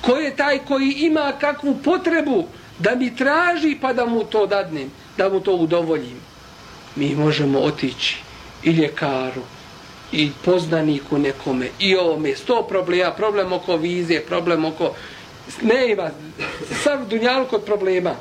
Ko 0.00 0.16
je 0.16 0.36
taj 0.36 0.58
koji 0.58 0.90
ima 0.90 1.32
kakvu 1.40 1.76
potrebu 1.84 2.44
da 2.78 2.94
mi 2.94 3.16
traži 3.16 3.76
pa 3.80 3.92
da 3.92 4.06
mu 4.06 4.24
to 4.24 4.46
dadnem, 4.46 4.90
da 5.16 5.28
mu 5.28 5.40
to 5.40 5.52
udovoljim? 5.52 6.20
Mi 6.96 7.14
možemo 7.14 7.58
otići 7.58 8.16
i 8.62 8.70
ljekaru, 8.70 9.42
i 10.12 10.30
poznaniku 10.44 11.18
nekome, 11.18 11.68
i 11.78 11.96
ovome, 11.96 12.36
sto 12.36 12.62
problema, 12.62 13.10
problem 13.10 13.52
oko 13.52 13.76
vize, 13.76 14.20
problem 14.20 14.64
oko... 14.64 14.94
Ne 15.62 15.90
ima, 15.90 16.10
sam 16.82 17.08
dunjal 17.08 17.44
kod 17.44 17.64
problema. 17.64 18.14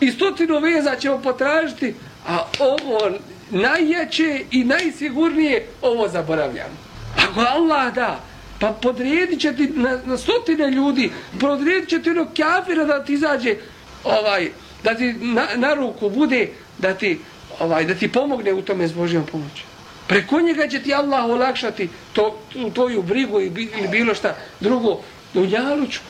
I 0.00 0.10
stotinu 0.10 0.58
veza 0.58 0.96
ćemo 0.96 1.18
potražiti, 1.22 1.94
a 2.26 2.44
ovo 2.58 3.10
najjače 3.50 4.44
i 4.50 4.64
najsigurnije 4.64 5.66
ovo 5.82 6.08
zaboravljam. 6.08 6.78
Ako 7.16 7.40
Allah 7.40 7.94
da, 7.94 8.20
pa 8.60 8.72
podredit 8.72 9.40
će 9.40 9.56
ti 9.56 9.68
na, 9.74 9.98
na 10.04 10.16
stotine 10.16 10.70
ljudi, 10.70 11.10
podredit 11.40 11.88
će 11.88 12.02
ti 12.02 12.10
onog 12.10 12.28
kafira 12.36 12.84
da 12.84 13.04
ti 13.04 13.12
izađe, 13.12 13.56
ovaj, 14.04 14.50
da 14.84 14.94
ti 14.94 15.12
na, 15.12 15.46
na 15.56 15.74
ruku 15.74 16.10
bude, 16.10 16.48
da 16.78 16.94
ti, 16.94 17.18
ovaj, 17.60 17.84
da 17.84 17.94
ti 17.94 18.12
pomogne 18.12 18.52
u 18.52 18.62
tome 18.62 18.88
s 18.88 18.92
Božijom 18.92 19.26
pomoći. 19.26 19.62
Preko 20.06 20.40
njega 20.40 20.68
će 20.68 20.82
ti 20.82 20.94
Allah 20.94 21.24
olakšati 21.24 21.88
to, 22.12 22.38
tu, 22.52 22.70
tvoju 22.70 23.02
brigu 23.02 23.40
ili 23.40 23.88
bilo 23.90 24.14
šta 24.14 24.36
drugo, 24.60 25.00
dunjalučku, 25.34 26.04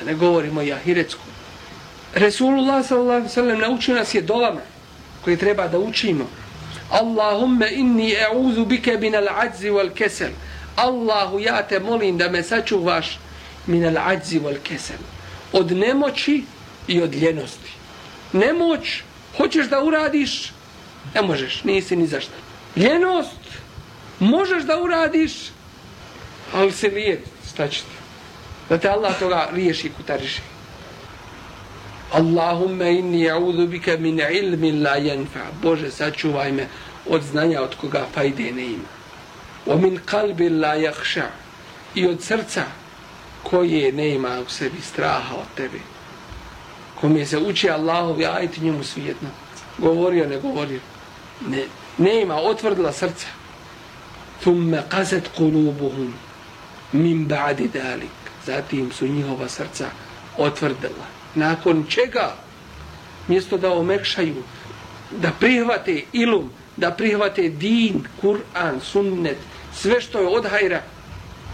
da 0.00 0.06
ne 0.06 0.14
govorimo 0.14 0.62
jahirecku. 0.62 1.22
Resulullah 2.14 2.86
sallam 3.28 3.58
naučio 3.58 3.94
nas 3.94 4.14
je 4.14 4.22
dolama 4.22 4.60
koje 5.24 5.36
treba 5.36 5.68
da 5.68 5.78
učimo. 5.78 6.28
Allahumma 6.90 7.66
inni 7.66 8.14
e'udhu 8.14 8.66
bike 8.66 8.98
min 8.98 9.14
al-ajzi 9.14 9.70
wal 9.70 9.94
kesel. 9.94 10.30
Allahu, 10.76 11.40
ja 11.40 11.62
te 11.62 11.80
molim 11.80 12.18
da 12.18 12.28
me 12.28 12.42
sačuvaš 12.42 13.18
min 13.66 13.82
al-ajzi 13.82 14.40
wal 14.40 14.58
kesel. 14.62 14.96
Od 15.52 15.72
nemoći 15.72 16.44
i 16.88 17.02
od 17.02 17.14
ljenosti. 17.14 17.72
Nemoć, 18.32 19.02
hoćeš 19.36 19.66
da 19.66 19.82
uradiš, 19.84 20.52
ne 21.14 21.22
možeš, 21.22 21.64
nisi 21.64 21.96
ni 21.96 22.06
zašto. 22.06 22.32
Ljenost, 22.76 23.40
možeš 24.18 24.62
da 24.62 24.82
uradiš, 24.82 25.32
ali 26.54 26.72
se 26.72 26.88
lijet, 26.88 27.24
stačite. 27.46 28.00
Da 28.68 28.78
te 28.78 28.88
Allah 28.88 29.18
toga 29.18 29.48
riješi 29.52 29.90
kutariši. 29.96 30.40
Allahumma 32.12 32.88
inni 32.88 33.30
a'udhu 33.30 33.66
bika 33.66 33.96
min 33.96 34.20
ilmin 34.20 34.82
la 34.82 34.98
yanfa. 34.98 35.44
Bože, 35.62 35.90
sačuvaj 35.90 36.52
me 36.52 36.66
od 37.08 37.22
znanja 37.22 37.62
od 37.62 37.76
koga 37.76 38.06
fajde 38.14 38.52
ne 38.52 38.64
ima. 38.64 38.99
ومن 39.66 39.98
قلب 39.98 40.42
لا 40.42 40.74
يخشع. 40.74 41.28
I 41.94 42.06
od 42.06 42.22
srca 42.22 42.64
koje 43.42 43.92
ne 43.92 44.14
ima 44.14 44.40
u 44.40 44.48
sebi 44.48 44.80
straha 44.80 45.34
od 45.34 45.46
tebe. 45.56 45.78
Kome 47.00 47.26
se 47.26 47.38
uči 47.38 47.70
Allahovi 47.70 48.26
ajti 48.26 48.60
njemu 48.60 48.84
svijetno. 48.84 49.28
Govorio, 49.78 50.28
ne 50.28 50.38
govorio. 50.38 50.80
Ne, 51.46 51.64
ne 51.98 52.22
ima, 52.22 52.34
otvrdila 52.34 52.92
srca. 52.92 53.26
Thumme 54.40 54.82
qasat 54.90 55.22
qulubuhum 55.38 56.12
min 56.92 57.28
ba'di 57.28 57.68
dalik. 57.72 58.20
Zatim 58.46 58.92
su 58.92 59.06
njihova 59.06 59.48
srca 59.48 59.86
otvrdila 60.38 61.20
nakon 61.34 61.84
čega 61.88 62.34
mjesto 63.28 63.56
da 63.56 63.72
omekšaju 63.72 64.42
da 65.10 65.30
prihvate 65.40 66.02
ilum 66.12 66.50
da 66.80 66.90
prihvate 66.90 67.48
din, 67.48 68.04
Kur'an, 68.22 68.80
sunnet 68.80 69.36
sve 69.74 70.00
što 70.00 70.20
je 70.20 70.26
od 70.26 70.46
hajra. 70.46 70.82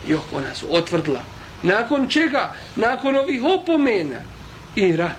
Jo, 0.09 0.21
ona 0.33 0.55
su 0.55 0.67
otvrdila 0.71 1.21
nakon 1.63 2.09
čega, 2.09 2.55
nakon 2.77 3.17
ovih 3.17 3.43
opomena. 3.45 4.21
I 4.77 4.97
rat. 4.97 5.17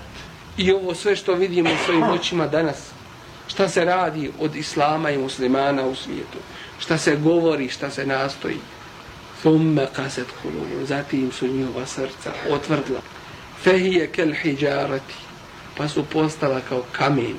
I 0.57 0.71
ovo 0.71 0.95
sve 0.95 1.15
što 1.15 1.33
vidimo 1.33 1.69
u 1.69 1.85
svojim 1.85 2.03
očima 2.03 2.47
danas. 2.47 2.77
Šta 3.47 3.69
se 3.69 3.85
radi 3.85 4.31
od 4.39 4.55
islama 4.55 5.11
i 5.11 5.17
muslimana 5.17 5.85
u 5.85 5.95
svijetu? 5.95 6.37
Šta 6.79 6.97
se 6.97 7.15
govori, 7.15 7.69
šta 7.69 7.89
se 7.89 8.05
nastoji? 8.05 8.57
Thumme 9.39 9.87
kaset 9.95 10.27
hulu 10.41 10.85
zatim 10.85 11.31
su 11.31 11.47
njihova 11.47 11.85
srca 11.85 12.31
otvrdila 12.49 13.01
fehije 13.63 14.07
kel 14.07 14.33
hijarati. 14.33 15.13
Pa 15.77 15.87
su 15.87 16.05
postala 16.05 16.61
kao 16.69 16.83
kamen 16.91 17.35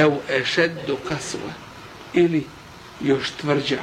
ev 0.00 0.12
ešeddu 0.28 0.96
kasva 1.08 1.52
ili 2.14 2.44
još 3.00 3.30
tvrđa 3.30 3.82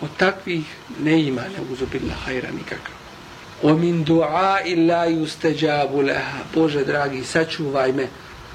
od 0.00 0.08
takvih 0.16 0.64
ne 1.02 1.22
ima 1.22 1.42
neuzubila 1.56 2.14
hajra 2.24 2.50
nikakav 2.50 2.94
o 3.62 3.74
min 3.74 4.04
dua 4.04 4.60
illa 4.64 5.06
yustajabu 5.06 6.06
laha 6.06 6.44
Bože 6.54 6.84
dragi 6.84 7.24
sačuvaj 7.24 7.92
me 7.92 8.08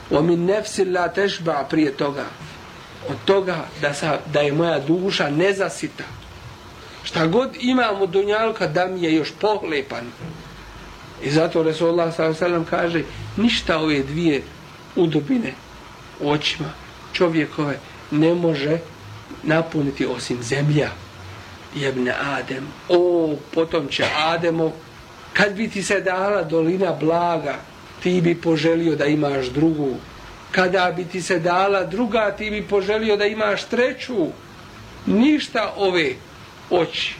o 0.10 0.22
min 0.22 0.46
nefsi 0.46 0.86
la 0.86 1.08
tešba 1.08 1.65
prije 1.70 1.92
toga 1.98 2.26
od 3.10 3.18
toga 3.26 3.65
da, 3.82 3.94
sa, 3.94 4.20
da 4.34 4.39
je 4.39 4.54
moja 4.54 4.80
duša 4.80 5.30
nezasita. 5.30 6.04
Šta 7.04 7.28
god 7.28 7.50
imam 7.60 8.02
od 8.02 8.10
dunjalka 8.10 8.68
da 8.68 8.86
mi 8.86 9.04
je 9.04 9.15
još 9.15 9.32
pohlepan. 9.42 10.12
I 11.24 11.32
zato 11.32 11.63
Resulullah 11.63 12.15
s.a.v. 12.15 12.65
kaže 12.70 13.04
ništa 13.38 13.78
ove 13.78 14.04
dvije 14.04 14.42
udobine 14.96 15.54
u 16.19 16.32
očima. 16.32 16.69
Čovjekove 17.13 17.79
ne 18.12 18.34
može 18.34 18.77
napuniti 19.43 20.05
osim 20.05 20.43
zemlja. 20.43 20.89
Jebne 21.75 22.13
Adem. 22.21 22.67
O 22.89 23.36
potomče 23.53 24.05
Ademo 24.17 24.73
kad 25.34 25.53
bi 25.53 25.69
ti 25.69 25.84
se 25.84 26.01
dala 26.01 26.43
dolina 26.43 26.93
blaga 26.93 27.55
ti 28.03 28.21
bi 28.21 28.36
poželio 28.36 28.95
da 28.95 29.05
imaš 29.05 29.45
drugu. 29.45 29.95
Kada 30.51 30.91
bi 30.91 31.05
ti 31.05 31.21
se 31.21 31.39
dala 31.39 31.84
druga 31.84 32.32
ti 32.32 32.49
bi 32.49 32.62
poželio 32.62 33.17
da 33.17 33.25
imaš 33.25 33.63
treću. 33.63 34.27
Ništa 35.05 35.73
ove 35.77 36.13
oči 36.69 37.15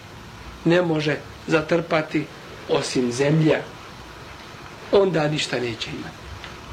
ne 0.65 0.81
može 0.81 1.17
zatrpati 1.47 2.25
osim 2.69 3.12
zemlja. 3.12 3.59
Onda 4.91 5.27
ništa 5.27 5.59
neće 5.59 5.89
imati. 5.89 6.19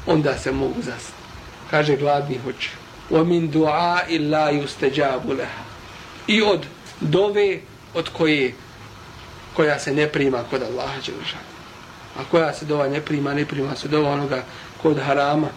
Onda 0.05 0.37
se 0.37 0.51
mogu 0.51 0.81
zastati 0.81 1.16
kaže 1.70 1.96
gladni 1.96 2.38
hoće 2.44 2.70
وَمِنْ 3.12 3.50
دُعَاءِ 3.50 4.08
اللَّهِ 4.08 4.50
يُسْتَجَابُ 4.64 5.24
لَهَا 5.26 5.62
I 6.26 6.42
od 6.42 6.66
dove 7.00 7.60
od 7.94 8.08
koje 8.08 8.54
koja 9.56 9.78
se 9.78 9.92
ne 9.92 10.08
prima 10.08 10.44
kod 10.50 10.62
Allaha 10.62 10.94
Đelžan. 10.94 11.44
A 12.18 12.24
koja 12.30 12.54
se 12.54 12.64
dova 12.64 12.88
ne 12.88 13.00
prima, 13.00 13.34
ne 13.34 13.44
prima 13.44 13.76
se 13.76 13.88
dova 13.88 14.10
onoga 14.10 14.44
kod 14.82 14.98
harama 14.98 15.48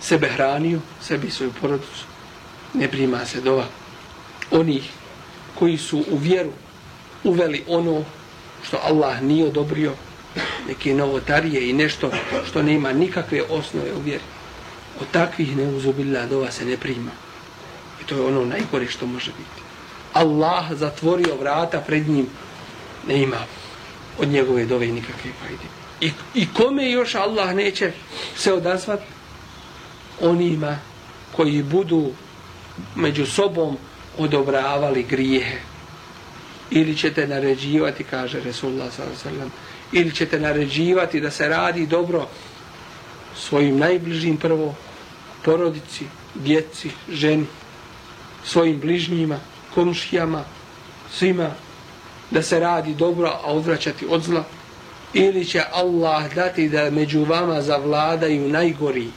sebe 0.00 0.28
hranio, 0.28 0.78
sebi 1.02 1.30
svoju 1.30 1.52
porodicu. 1.60 2.04
Ne 2.74 2.88
prima 2.88 3.24
se 3.26 3.40
dova 3.40 3.64
onih 4.50 4.90
koji 5.58 5.78
su 5.78 6.04
u 6.10 6.16
vjeru 6.16 6.52
uveli 7.24 7.64
ono 7.68 8.04
što 8.62 8.78
Allah 8.82 9.22
nije 9.22 9.46
odobrio, 9.46 9.92
neke 10.68 10.94
novotarije 10.94 11.70
i 11.70 11.72
nešto 11.72 12.10
što 12.46 12.62
nema 12.62 12.92
nikakve 12.92 13.42
osnove 13.42 13.92
u 13.94 14.00
vjeri 14.00 14.24
od 15.01 15.07
takvih 15.11 15.57
neuzubila 15.57 16.25
dova 16.25 16.51
se 16.51 16.65
ne 16.65 16.77
prima. 16.77 17.11
I 18.01 18.05
to 18.05 18.15
je 18.15 18.21
ono 18.21 18.45
najgore 18.45 18.87
što 18.87 19.05
može 19.05 19.31
biti. 19.31 19.61
Allah 20.13 20.65
zatvorio 20.71 21.35
vrata 21.35 21.79
pred 21.79 22.09
njim, 22.09 22.27
ne 23.07 23.21
ima 23.21 23.37
od 24.19 24.27
njegove 24.27 24.65
dove 24.65 24.87
nikakve 24.87 25.31
fajde. 25.41 25.63
I, 26.01 26.11
I 26.33 26.47
kome 26.53 26.91
još 26.91 27.15
Allah 27.15 27.55
neće 27.55 27.91
se 28.35 28.53
odazvat? 28.53 28.99
Onima 30.21 30.77
koji 31.35 31.63
budu 31.63 32.11
među 32.95 33.25
sobom 33.25 33.77
odobravali 34.17 35.03
grijehe. 35.03 35.57
Ili 36.71 36.97
ćete 36.97 37.27
naređivati, 37.27 38.03
kaže 38.03 38.39
Resulullah 38.39 38.93
s.a.v. 38.93 39.49
Ili 39.91 40.15
ćete 40.15 40.39
naređivati 40.39 41.21
da 41.21 41.31
se 41.31 41.47
radi 41.47 41.87
dobro 41.87 42.27
svojim 43.35 43.77
najbližim 43.77 44.37
prvo, 44.37 44.75
porodici, 45.45 46.05
djeci, 46.35 46.91
ženi, 47.09 47.45
svojim 48.45 48.79
bližnjima, 48.79 49.39
komšijama, 49.73 50.43
svima, 51.11 51.49
da 52.31 52.41
se 52.41 52.59
radi 52.59 52.93
dobro, 52.93 53.27
a 53.27 53.51
odvraćati 53.51 54.05
od 54.09 54.23
zla, 54.23 54.43
ili 55.13 55.45
će 55.45 55.63
Allah 55.71 56.35
dati 56.35 56.69
da 56.69 56.89
među 56.89 57.23
vama 57.23 57.61
zavladaju 57.61 58.49
najgori, 58.49 59.07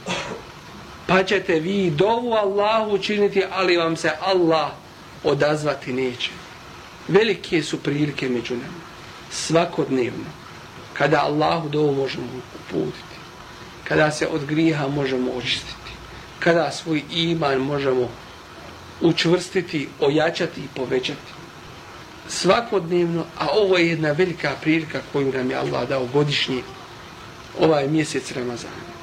pa 1.07 1.23
ćete 1.23 1.59
vi 1.59 1.91
dovu 1.91 2.33
Allahu 2.33 2.91
učiniti, 2.91 3.43
ali 3.51 3.77
vam 3.77 3.95
se 3.95 4.11
Allah 4.21 4.71
odazvati 5.23 5.93
neće. 5.93 6.31
Velike 7.07 7.63
su 7.63 7.79
prilike 7.79 8.29
među 8.29 8.53
nama, 8.53 8.83
svakodnevno, 9.31 10.25
kada 10.93 11.21
Allahu 11.21 11.69
dovu 11.69 11.95
možemo 11.95 12.27
uputiti, 12.55 13.17
kada 13.83 14.11
se 14.11 14.27
od 14.27 14.45
griha 14.45 14.87
možemo 14.87 15.31
očistiti 15.31 15.82
kada 16.43 16.71
svoj 16.71 17.03
iman 17.11 17.57
možemo 17.57 18.09
učvrstiti, 19.01 19.87
ojačati 19.99 20.61
i 20.61 20.67
povećati. 20.75 21.33
Svakodnevno, 22.27 23.25
a 23.39 23.47
ovo 23.51 23.77
je 23.77 23.89
jedna 23.89 24.11
velika 24.11 24.51
prilika 24.61 24.99
koju 25.13 25.33
nam 25.33 25.51
je 25.51 25.57
Allah 25.57 25.89
dao 25.89 26.07
godišnji, 26.13 26.63
ovaj 27.59 27.87
mjesec 27.87 28.31
Ramazana. 28.31 28.93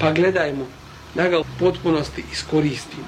Pa 0.00 0.12
gledajmo 0.12 0.66
da 1.14 1.28
ga 1.28 1.38
u 1.38 1.44
potpunosti 1.58 2.24
iskoristimo. 2.32 3.06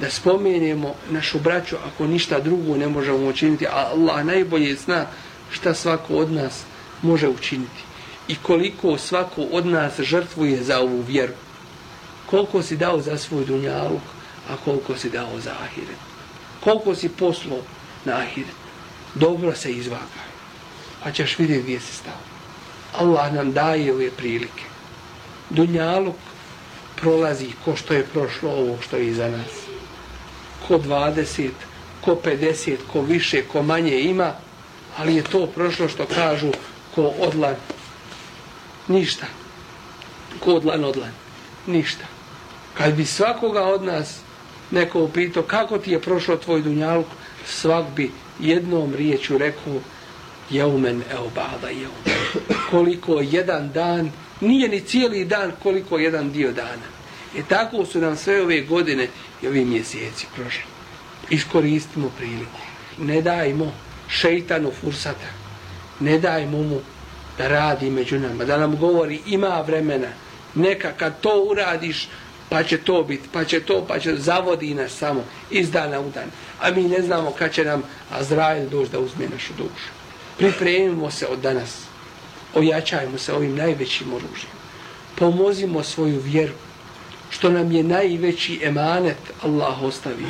Da 0.00 0.10
spomenemo 0.10 0.94
našu 1.10 1.38
braću 1.38 1.76
ako 1.86 2.06
ništa 2.06 2.40
drugo 2.40 2.76
ne 2.76 2.88
možemo 2.88 3.28
učiniti, 3.28 3.66
a 3.66 3.90
Allah 3.92 4.24
najbolje 4.24 4.74
zna 4.74 5.06
šta 5.50 5.74
svako 5.74 6.14
od 6.14 6.32
nas 6.32 6.62
može 7.02 7.28
učiniti. 7.28 7.82
I 8.28 8.36
koliko 8.42 8.98
svako 8.98 9.42
od 9.42 9.66
nas 9.66 10.00
žrtvuje 10.00 10.62
za 10.62 10.80
ovu 10.80 11.00
vjeru 11.08 11.32
koliko 12.30 12.62
si 12.62 12.76
dao 12.76 13.00
za 13.00 13.18
svoj 13.18 13.44
dunjaluk, 13.44 14.02
a 14.50 14.56
koliko 14.64 14.96
si 14.96 15.10
dao 15.10 15.40
za 15.40 15.50
ahiret. 15.50 15.98
Koliko 16.60 16.94
si 16.94 17.08
poslo 17.08 17.62
na 18.04 18.16
ahiret. 18.16 18.60
Dobro 19.14 19.54
se 19.54 19.72
izvagaj. 19.72 20.30
Pa 21.02 21.12
ćeš 21.12 21.38
vidjeti 21.38 21.62
gdje 21.62 21.80
si 21.80 21.94
stao. 21.94 22.20
Allah 22.98 23.32
nam 23.32 23.52
daje 23.52 23.92
ove 23.92 24.10
prilike. 24.10 24.64
Dunjaluk 25.50 26.16
prolazi 26.96 27.48
ko 27.64 27.76
što 27.76 27.94
je 27.94 28.06
prošlo 28.06 28.50
ovo 28.50 28.78
što 28.82 28.96
je 28.96 29.06
iza 29.06 29.28
nas. 29.28 29.52
Ko 30.68 30.78
20, 30.78 31.50
ko 32.00 32.18
50, 32.24 32.76
ko 32.92 33.02
više, 33.02 33.42
ko 33.42 33.62
manje 33.62 34.00
ima, 34.00 34.32
ali 34.98 35.14
je 35.14 35.22
to 35.22 35.46
prošlo 35.46 35.88
što 35.88 36.06
kažu 36.06 36.52
ko 36.94 37.02
odlan. 37.02 37.56
Ništa. 38.88 39.26
Ko 40.40 40.54
odlan, 40.54 40.84
odlan. 40.84 41.12
Ništa. 41.66 42.19
Kad 42.80 42.94
bi 42.94 43.04
svakoga 43.04 43.62
od 43.62 43.84
nas 43.84 44.20
neko 44.70 45.00
upitao 45.00 45.42
kako 45.42 45.78
ti 45.78 45.90
je 45.90 46.00
prošlo 46.00 46.36
tvoj 46.36 46.62
dunjaluk, 46.62 47.06
svak 47.46 47.86
bi 47.96 48.10
jednom 48.40 48.94
riječu 48.94 49.38
rekao 49.38 49.80
jeumen 50.50 51.02
eobada 51.12 51.68
jeumen. 51.68 52.20
Koliko 52.70 53.20
jedan 53.20 53.72
dan, 53.72 54.10
nije 54.40 54.68
ni 54.68 54.80
cijeli 54.80 55.24
dan, 55.24 55.52
koliko 55.62 55.98
jedan 55.98 56.32
dio 56.32 56.52
dana. 56.52 56.88
E 57.36 57.42
tako 57.48 57.84
su 57.86 58.00
nam 58.00 58.16
sve 58.16 58.42
ove 58.42 58.60
godine 58.60 59.08
i 59.42 59.48
ovi 59.48 59.64
mjeseci 59.64 60.26
prošli. 60.36 60.64
Iskoristimo 61.30 62.10
priliku. 62.18 62.60
Ne 62.98 63.22
dajmo 63.22 63.72
šeitanu 64.08 64.72
fursata. 64.80 65.28
Ne 66.00 66.18
dajmo 66.18 66.62
mu 66.62 66.80
da 67.38 67.48
radi 67.48 67.90
među 67.90 68.18
nama. 68.18 68.44
Da 68.44 68.58
nam 68.58 68.76
govori 68.76 69.20
ima 69.26 69.64
vremena. 69.66 70.08
Neka 70.54 70.92
kad 70.92 71.20
to 71.20 71.44
uradiš, 71.50 72.08
pa 72.50 72.62
će 72.62 72.78
to 72.78 73.02
biti, 73.02 73.28
pa 73.32 73.44
će 73.44 73.60
to, 73.60 73.84
pa 73.88 73.98
će 73.98 74.16
zavodi 74.16 74.74
nas 74.74 74.92
samo 74.92 75.24
iz 75.50 75.70
dana 75.70 76.00
u 76.00 76.10
dan. 76.10 76.30
A 76.60 76.70
mi 76.70 76.82
ne 76.82 77.02
znamo 77.02 77.30
kad 77.30 77.52
će 77.52 77.64
nam 77.64 77.82
Azrael 78.10 78.68
doći 78.68 78.92
da 78.92 78.98
uzme 78.98 79.28
našu 79.32 79.52
dušu. 79.52 79.88
Pripremimo 80.38 81.10
se 81.10 81.26
od 81.26 81.38
danas. 81.38 81.78
Ojačajmo 82.54 83.18
se 83.18 83.32
ovim 83.32 83.56
najvećim 83.56 84.12
oružjem. 84.12 84.52
Pomozimo 85.14 85.82
svoju 85.82 86.20
vjeru, 86.20 86.52
što 87.30 87.50
nam 87.50 87.72
je 87.72 87.82
najveći 87.82 88.60
emanet 88.62 89.18
Allah 89.42 89.82
ostavio, 89.82 90.26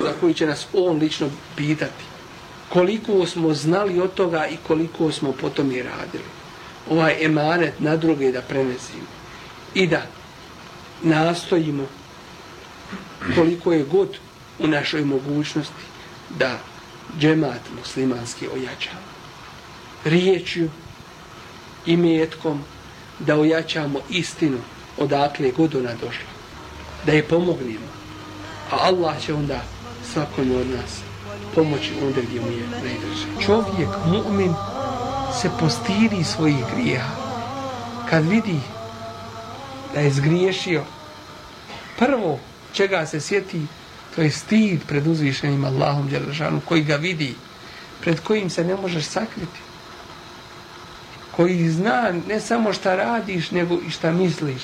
za 0.00 0.12
koji 0.20 0.34
će 0.34 0.46
nas 0.46 0.66
on 0.72 0.98
lično 0.98 1.30
pitati. 1.56 2.04
Koliko 2.68 3.26
smo 3.26 3.54
znali 3.54 4.00
od 4.00 4.14
toga 4.14 4.46
i 4.46 4.56
koliko 4.66 5.12
smo 5.12 5.32
potom 5.32 5.72
i 5.72 5.82
radili. 5.82 6.24
Ovaj 6.90 7.24
emanet 7.24 7.80
na 7.80 7.96
druge 7.96 8.32
da 8.32 8.40
prenesimo. 8.40 9.06
I 9.74 9.86
da 9.86 10.06
nastojimo 11.04 11.86
koliko 13.34 13.72
je 13.72 13.84
god 13.84 14.08
u 14.58 14.66
našoj 14.66 15.04
mogućnosti 15.04 15.84
da 16.38 16.58
džemat 17.20 17.60
muslimanski 17.78 18.48
ojačamo. 18.48 19.14
Riječju 20.04 20.70
i 21.86 21.96
metkom 21.96 22.60
da 23.18 23.36
ojačamo 23.36 24.00
istinu 24.10 24.58
odakle 24.98 25.50
god 25.50 25.74
ona 25.74 25.92
došla. 25.92 26.34
Da 27.06 27.12
je 27.12 27.28
pomognemo. 27.28 27.88
A 28.70 28.76
Allah 28.76 29.20
će 29.20 29.34
onda 29.34 29.62
svakom 30.12 30.50
od 30.50 30.66
nas 30.70 31.00
pomoći 31.54 31.92
onda 32.02 32.20
gdje 32.28 32.40
mu 32.40 32.46
je 32.46 32.66
najdrže. 32.70 33.26
Čovjek, 33.46 33.88
mu'min, 34.06 34.54
se 35.42 35.50
postiri 35.60 36.24
svojih 36.24 36.64
grija. 36.74 37.04
Kad 38.10 38.28
vidi 38.28 38.60
da 39.94 40.00
je 40.00 40.10
zgriješio, 40.10 40.84
prvo 41.98 42.40
čega 42.72 43.06
se 43.06 43.20
sjeti, 43.20 43.66
to 44.14 44.22
je 44.22 44.30
stid 44.30 44.80
pred 44.88 45.06
uzvišenim 45.06 45.64
Allahom 45.64 46.08
Đelešanu, 46.08 46.60
koji 46.64 46.84
ga 46.84 46.96
vidi, 46.96 47.34
pred 48.00 48.20
kojim 48.20 48.50
se 48.50 48.64
ne 48.64 48.76
možeš 48.76 49.04
sakriti. 49.04 49.60
Koji 51.36 51.70
zna 51.70 52.12
ne 52.28 52.40
samo 52.40 52.72
šta 52.72 52.96
radiš, 52.96 53.50
nego 53.50 53.78
i 53.86 53.90
šta 53.90 54.12
misliš. 54.12 54.62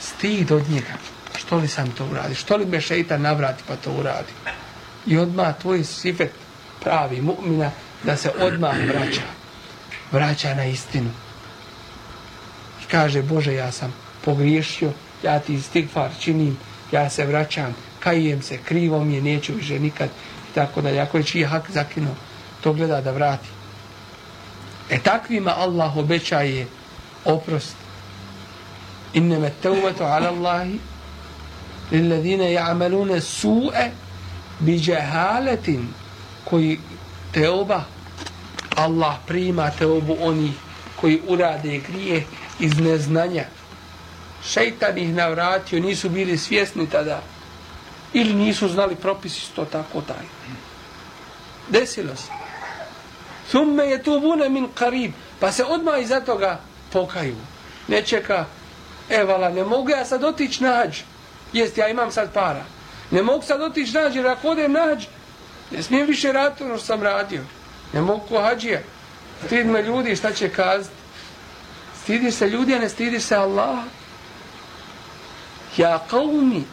Stid 0.00 0.52
od 0.52 0.70
njega. 0.70 0.94
što 1.36 1.56
li 1.56 1.68
sam 1.68 1.90
to 1.90 2.06
uradi? 2.06 2.34
što 2.34 2.56
li 2.56 2.66
me 2.66 2.80
šeitan 2.80 3.22
navrati 3.22 3.62
pa 3.68 3.76
to 3.76 3.92
uradi. 3.92 4.32
I 5.06 5.18
odmah 5.18 5.58
tvoj 5.60 5.84
sifet 5.84 6.30
pravi 6.80 7.22
mu'mina 7.22 7.70
da 8.02 8.16
se 8.16 8.30
odmah 8.38 8.76
vraća. 8.88 9.22
Vraća 10.12 10.54
na 10.54 10.64
istinu. 10.64 11.10
I 12.82 12.84
kaže, 12.90 13.22
Bože, 13.22 13.54
ja 13.54 13.72
sam 13.72 14.03
pogriješio, 14.24 14.92
ja 15.22 15.38
ti 15.38 15.60
stigfar 15.60 16.10
činim, 16.20 16.58
ja 16.92 17.10
se 17.10 17.26
vraćam, 17.26 17.74
kajem 18.00 18.42
se, 18.42 18.58
krivo 18.58 19.04
mi 19.04 19.14
je, 19.14 19.22
neću 19.22 19.52
više 19.54 19.78
nikad. 19.78 20.08
I 20.50 20.54
tako 20.54 20.82
da, 20.82 21.02
ako 21.02 21.18
je 21.18 21.24
čiji 21.24 21.44
hak 21.44 21.70
zakinuo, 21.70 22.14
to 22.60 22.72
gleda 22.72 23.00
da 23.00 23.10
vrati. 23.10 23.48
E 24.90 24.98
takvima 24.98 25.54
Allah 25.56 25.96
obećaje 25.96 26.66
oprost. 27.24 27.76
Inneme 29.14 29.50
teuvetu 29.62 30.04
ala 30.04 30.28
Allahi 30.28 30.78
lilladine 31.92 32.52
ja'malune 32.52 33.20
su'e 33.20 33.90
bi 34.60 34.78
džehaletin 34.78 35.88
koji 36.44 36.78
teoba 37.32 37.84
Allah 38.76 39.16
prima 39.26 39.70
teobu 39.70 40.16
oni 40.20 40.52
koji 41.00 41.20
urade 41.28 41.80
grije 41.88 42.24
iz 42.60 42.78
neznanja. 42.78 43.44
Šeitan 44.46 44.98
ih 44.98 45.14
navratio, 45.14 45.80
nisu 45.80 46.08
bili 46.08 46.38
svjesni 46.38 46.90
tada 46.90 47.22
ili 48.12 48.34
nisu 48.34 48.68
znali 48.68 48.96
propisi 48.96 49.54
to 49.56 49.64
tako 49.64 50.00
taj. 50.00 50.26
Desilo 51.68 52.16
se. 52.16 52.30
Thumme 53.48 53.84
je 53.84 54.02
tubune 54.02 54.48
min 54.48 54.68
karib. 54.74 55.12
Pa 55.40 55.52
se 55.52 55.64
odmah 55.64 56.02
iza 56.02 56.20
toga 56.20 56.60
pokaju. 56.92 57.36
Ne 57.88 58.02
čeka, 58.02 58.46
evala, 59.10 59.48
ne 59.48 59.64
mogu 59.64 59.90
ja 59.90 60.04
sad 60.04 60.24
otići 60.24 60.62
na 60.62 60.76
hađ. 60.76 60.98
Jest, 61.52 61.78
ja 61.78 61.88
imam 61.88 62.12
sad 62.12 62.32
para. 62.32 62.64
Ne 63.10 63.22
mogu 63.22 63.42
sad 63.42 63.62
otići 63.62 63.92
na 63.92 64.00
hađ, 64.00 64.16
jer 64.16 64.26
ako 64.26 64.48
odem 64.48 64.72
na 64.72 64.80
hađ, 64.80 65.04
ne 65.70 65.82
smijem 65.82 66.06
više 66.06 66.32
raditi 66.32 66.64
ono 66.64 66.76
što 66.76 66.86
sam 66.86 67.02
radio. 67.02 67.42
Ne 67.92 68.00
mogu 68.00 68.26
ko 68.28 68.42
hađija. 68.42 68.80
Stid 69.46 69.66
me 69.66 69.82
ljudi, 69.82 70.16
šta 70.16 70.32
će 70.32 70.48
kazati? 70.48 70.96
Stidi 72.02 72.30
se 72.30 72.48
ljudi, 72.48 72.74
a 72.74 72.78
ne 72.78 72.88
stidi 72.88 73.20
se 73.20 73.36
Allah. 73.36 73.78
Ja 75.76 75.98
qavmi, 76.10 76.64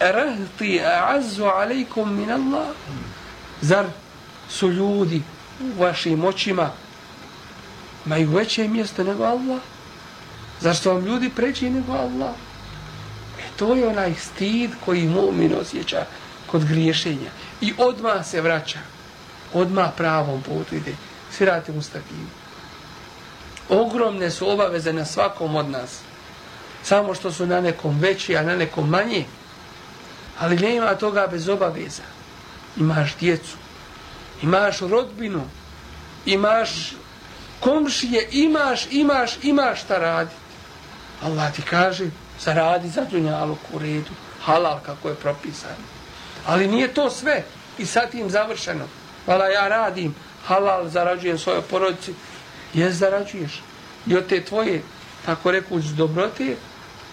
erahti 0.00 0.80
a'azzu 0.80 1.44
alaikum 1.44 2.16
min 2.16 2.30
Allah. 2.30 2.66
Zar 3.60 3.86
su 4.48 4.70
ljudi 4.70 5.22
u 5.60 5.82
vašim 5.82 6.24
očima 6.24 6.70
imaju 8.06 8.30
veće 8.30 8.68
mjesto 8.68 9.04
nego 9.04 9.24
Allah? 9.24 9.60
Zar 10.60 10.76
su 10.76 10.90
vam 10.90 11.04
ljudi 11.04 11.30
preći 11.30 11.70
nego 11.70 11.92
Allah? 11.92 12.34
E 13.38 13.42
to 13.56 13.74
je 13.74 13.88
onaj 13.88 14.14
stid 14.14 14.70
koji 14.84 15.08
mu'min 15.08 15.60
osjeća 15.60 16.06
kod 16.46 16.64
griješenja. 16.64 17.30
I 17.60 17.72
odma 17.78 18.22
se 18.22 18.40
vraća. 18.40 18.78
Odma 19.54 19.92
pravom 19.96 20.42
putu 20.42 20.74
ide. 20.74 20.94
Svirati 21.32 21.72
mu 21.72 21.82
stakivu. 21.82 22.28
Ogromne 23.68 24.30
su 24.30 24.50
obaveze 24.50 24.92
na 24.92 25.04
svakom 25.04 25.56
od 25.56 25.70
nas. 25.70 26.00
Samo 26.84 27.14
što 27.14 27.32
su 27.32 27.46
na 27.46 27.60
nekom 27.60 27.98
veći, 27.98 28.36
a 28.36 28.42
na 28.42 28.56
nekom 28.56 28.88
manji. 28.88 29.24
Ali 30.38 30.58
ne 30.58 30.76
ima 30.76 30.94
toga 30.94 31.26
bez 31.26 31.48
obaveza. 31.48 32.02
Imaš 32.76 33.16
djecu, 33.20 33.56
imaš 34.42 34.78
rodbinu, 34.78 35.42
imaš 36.26 36.94
komšije, 37.60 38.28
imaš, 38.32 38.86
imaš, 38.90 39.38
imaš 39.42 39.82
šta 39.82 39.98
radi. 39.98 40.30
Allah 41.22 41.54
ti 41.54 41.62
kaže, 41.62 42.10
zaradi 42.40 42.88
za 42.88 43.04
dunjalog 43.10 43.58
u 43.72 43.78
redu, 43.78 44.10
halal 44.42 44.80
kako 44.86 45.08
je 45.08 45.14
propisano. 45.14 45.84
Ali 46.46 46.68
nije 46.68 46.94
to 46.94 47.10
sve 47.10 47.44
i 47.78 47.86
sad 47.86 48.10
tim 48.10 48.30
završeno. 48.30 48.84
Vala 49.26 49.46
ja 49.46 49.68
radim, 49.68 50.14
halal, 50.46 50.88
zarađujem 50.88 51.38
svoje 51.38 51.62
porodici. 51.62 52.14
Jes, 52.74 52.94
zarađuješ. 52.94 53.62
I 54.06 54.16
od 54.16 54.26
te 54.26 54.44
tvoje, 54.44 54.82
tako 55.26 55.50
rekuć, 55.50 55.84
dobrote, 55.84 56.56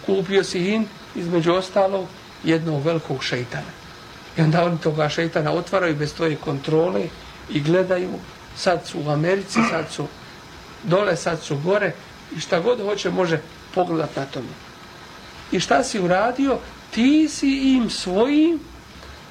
kupio 0.06 0.43
si 0.43 0.60
hin, 0.60 0.86
između 1.16 1.54
ostalog, 1.54 2.06
jednog 2.43 2.86
velikog 2.86 3.24
šeitana. 3.24 3.72
I 4.38 4.41
onda 4.41 4.64
oni 4.64 4.78
toga 4.78 5.10
šeitana 5.10 5.52
otvaraju 5.52 5.95
bez 5.95 6.14
tvoje 6.14 6.36
kontrole 6.36 7.04
i 7.49 7.60
gledaju, 7.60 8.10
sad 8.56 8.88
su 8.88 8.99
u 8.99 9.10
Americi, 9.10 9.60
sad 9.70 9.91
su 9.91 10.08
dole, 10.84 11.16
sad 11.16 11.41
su 11.41 11.58
gore 11.58 11.93
i 12.36 12.39
šta 12.39 12.60
god 12.60 12.82
hoće 12.82 13.10
može 13.10 13.41
pogledat 13.76 14.16
na 14.16 14.26
tome. 14.26 14.47
I 15.52 15.60
šta 15.60 15.84
si 15.84 15.99
uradio? 15.99 16.58
Ti 16.91 17.28
si 17.30 17.76
im 17.76 17.89
svojim 17.89 18.60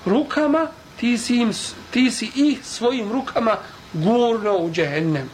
rukama, 0.07 0.67
ti 1.01 1.19
si, 1.19 1.37
im, 1.37 1.53
ti 1.91 2.11
si 2.11 2.31
ih 2.35 2.67
svojim 2.67 3.13
rukama 3.13 3.57
gurno 3.93 4.57
u 4.59 4.71
džehennem. 4.71 5.31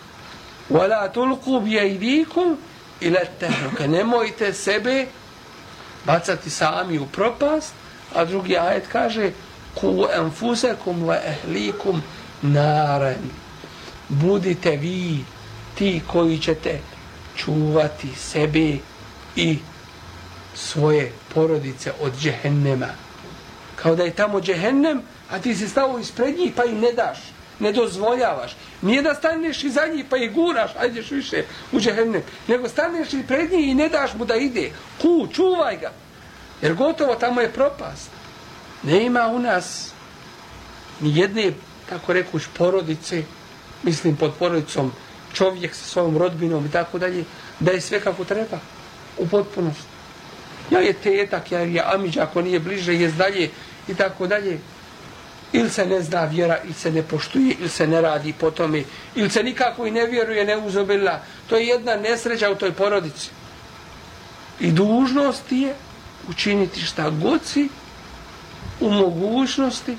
Wala 0.70 1.12
tulku 1.12 1.60
bijedikum 1.60 2.56
ila 3.00 3.20
tehruke. 3.40 3.88
Nemojte 3.88 4.52
sebe 4.52 5.06
bacati 6.06 6.50
sami 6.50 6.98
u 6.98 7.06
propast, 7.06 7.74
a 8.14 8.24
drugi 8.24 8.56
ajet 8.56 8.84
kaže 8.92 9.30
ku 9.74 10.06
enfusekum 10.18 11.02
wa 11.02 11.18
ehlikum 11.24 12.02
naren. 12.42 13.30
Budite 14.08 14.76
vi 14.76 15.24
ti 15.74 16.02
koji 16.06 16.38
ćete 16.38 16.80
čuvati 17.36 18.08
sebe 18.16 18.78
i 19.36 19.58
svoje 20.54 21.12
porodice 21.34 21.92
od 22.00 22.12
džehennema. 22.20 22.88
Kao 23.76 23.96
da 23.96 24.02
je 24.02 24.14
tamo 24.14 24.40
džehennem, 24.40 25.02
a 25.30 25.38
ti 25.38 25.54
si 25.54 25.68
stavo 25.68 25.98
ispred 25.98 26.38
njih 26.38 26.52
pa 26.56 26.64
im 26.64 26.80
ne 26.80 26.92
daš, 26.92 27.18
ne 27.60 27.72
dozvoljavaš. 27.72 28.56
Nije 28.82 29.02
da 29.02 29.14
staneš 29.14 29.64
iza 29.64 29.86
njih 29.86 30.04
pa 30.10 30.16
ih 30.16 30.32
guraš, 30.32 30.70
ajdeš 30.78 31.10
više 31.10 31.44
u 31.72 31.80
džehennem, 31.80 32.22
nego 32.48 32.68
staneš 32.68 33.12
i 33.12 33.22
pred 33.28 33.52
njih 33.52 33.68
i 33.68 33.74
ne 33.74 33.88
daš 33.88 34.14
mu 34.14 34.24
da 34.24 34.36
ide. 34.36 34.70
Ku, 35.02 35.28
čuvaj 35.32 35.76
ga. 35.76 35.92
Jer 36.62 36.74
gotovo 36.74 37.14
tamo 37.14 37.40
je 37.40 37.52
propast. 37.52 38.10
Ne 38.82 39.06
ima 39.06 39.26
u 39.26 39.38
nas 39.38 39.92
ni 41.00 41.18
jedne, 41.18 41.52
tako 41.88 42.12
rekuš, 42.12 42.48
porodice, 42.58 43.22
mislim 43.82 44.16
pod 44.16 44.32
porodicom 44.38 44.92
čovjek 45.32 45.74
sa 45.74 45.84
svojom 45.84 46.18
rodbinom 46.18 46.66
i 46.66 46.70
tako 46.70 46.98
dalje, 46.98 47.24
da 47.60 47.70
je 47.70 47.80
sve 47.80 48.00
kako 48.00 48.24
treba, 48.24 48.58
u 49.18 49.28
potpunosti. 49.28 49.96
Ja 50.70 50.80
je 50.80 50.92
tetak, 50.92 51.52
ja 51.52 51.60
je 51.60 51.82
amiđa, 51.94 52.22
ako 52.22 52.42
nije 52.42 52.60
bliže, 52.60 52.94
je 52.94 53.08
dalje 53.08 53.50
i 53.88 53.94
tako 53.94 54.26
dalje. 54.26 54.58
Ili 55.52 55.70
se 55.70 55.86
ne 55.86 56.02
zna 56.02 56.24
vjera, 56.24 56.58
ili 56.64 56.74
se 56.74 56.90
ne 56.90 57.02
poštuje, 57.02 57.56
ili 57.58 57.68
se 57.68 57.86
ne 57.86 58.00
radi 58.00 58.32
po 58.32 58.50
tome, 58.50 58.84
ili 59.14 59.30
se 59.30 59.42
nikako 59.42 59.86
i 59.86 59.90
ne 59.90 60.06
vjeruje, 60.06 60.44
ne 60.44 60.56
uzobila. 60.56 61.20
To 61.46 61.56
je 61.56 61.66
jedna 61.66 61.96
nesreća 61.96 62.50
u 62.50 62.54
toj 62.54 62.72
porodici. 62.72 63.30
I 64.60 64.72
dužnost 64.72 65.52
je 65.52 65.74
učiniti 66.28 66.80
šta 66.80 67.10
god 67.10 67.40
si 67.44 67.68
u 68.80 68.90
mogućnosti 68.90 69.96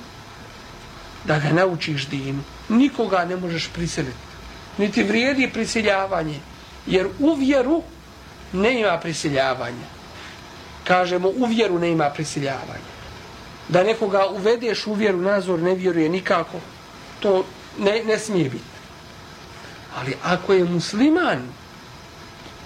da 1.26 1.40
ga 1.40 1.50
naučiš 1.50 2.08
dinu. 2.08 2.44
Nikoga 2.70 3.26
ne 3.26 3.36
možeš 3.36 3.70
prisiliti. 3.74 4.28
Niti 4.78 5.04
vrijedi 5.04 5.50
prisiljavanje. 5.54 6.40
Jer 6.88 7.08
u 7.20 7.34
vjeru 7.34 7.84
ne 8.54 8.80
ima 8.80 8.98
prisiljavanja. 8.98 9.88
Kažemo, 10.84 11.30
u 11.30 11.46
vjeru 11.46 11.80
ne 11.80 11.92
ima 11.92 12.10
prisiljavanja. 12.10 12.97
Da 13.70 13.84
nekoga 13.84 14.26
uvedeš 14.28 14.88
u 14.88 14.94
vjeru, 14.94 15.18
nazor 15.18 15.60
ne 15.60 15.76
vjeruje 15.76 16.10
nikako, 16.10 16.60
to 17.20 17.46
ne, 17.80 18.04
ne 18.04 18.20
smije 18.20 18.50
biti. 18.50 18.78
Ali 19.98 20.16
ako 20.24 20.54
je 20.54 20.64
musliman, 20.64 21.40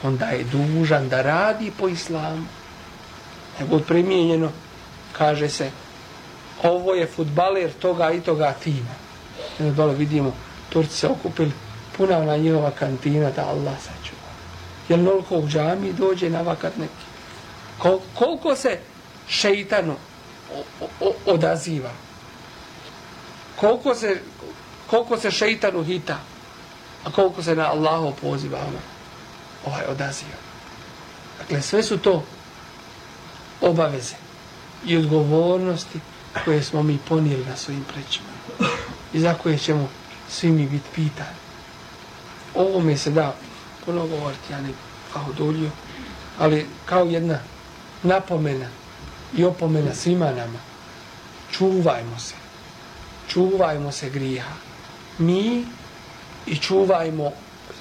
onda 0.04 0.26
je 0.26 0.43
dužan 0.43 1.10
da 1.10 1.22
radi 1.22 1.72
po 1.80 1.88
islamu 1.88 2.45
nego 3.60 3.80
primijenjeno, 3.80 4.52
kaže 5.18 5.49
se, 5.49 5.72
ovo 6.64 6.93
je 6.93 7.08
futbaler 7.08 7.72
toga 7.74 8.12
i 8.12 8.22
toga 8.22 8.54
tima. 8.64 8.95
I 9.60 9.72
dole 9.72 9.95
vidimo, 9.95 10.34
Turci 10.70 10.97
se 10.97 11.08
okupili, 11.08 11.52
puna 11.97 12.18
ona 12.18 12.38
njihova 12.38 12.72
kantina 12.72 13.32
da 13.36 13.45
Allah 13.45 13.74
sačuva. 13.80 14.32
Jer 14.89 14.99
noliko 14.99 15.38
u 15.38 15.47
džami 15.47 15.93
dođe 15.93 16.30
na 16.30 16.41
vakat 16.41 16.78
neki. 16.78 17.06
Kol, 17.78 17.99
koliko 18.16 18.56
se 18.56 18.80
šeitanu 19.28 19.95
odaziva? 21.26 21.91
Koliko 23.56 23.95
se, 23.95 24.22
koliko 24.88 25.18
se 25.18 25.32
šeitan 25.32 25.84
hita? 25.84 26.18
A 27.04 27.12
koliko 27.12 27.43
se 27.43 27.56
na 27.56 27.72
Allaho 27.72 28.12
poziva 28.22 28.60
ono, 28.60 28.80
ovaj 29.66 29.86
odaziva? 29.86 30.38
Dakle, 31.39 31.62
sve 31.62 31.84
su 31.84 31.97
to 31.97 32.24
obaveze 33.62 34.16
i 34.86 34.97
odgovornosti 34.97 35.99
koje 36.45 36.64
smo 36.64 36.84
mi 36.84 36.99
ponijeli 37.10 37.45
na 37.45 37.56
svojim 37.56 37.84
prećima 37.84 38.30
i 39.14 39.20
za 39.20 39.34
koje 39.34 39.58
ćemo 39.58 39.89
svi 40.30 40.49
mi 40.49 40.68
biti 40.68 40.89
pitani. 40.95 41.38
Ovo 42.56 42.80
mi 42.80 42.97
se 42.97 43.12
da 43.12 43.36
puno 43.86 44.08
govoriti, 44.08 44.54
ja 44.54 44.62
ne 44.62 44.70
kao 45.14 45.26
dulju, 45.38 45.72
ali 46.39 46.66
kao 46.86 47.06
jedna 47.06 47.39
napomena 48.04 48.80
i 49.38 49.43
opomena 49.43 49.93
svima 49.95 50.32
nama. 50.32 50.59
Čuvajmo 51.51 52.19
se. 52.19 52.36
Čuvajmo 53.27 53.91
se 53.91 54.09
griha. 54.09 54.53
Mi 55.17 55.65
i 56.45 56.57
čuvajmo, 56.57 57.32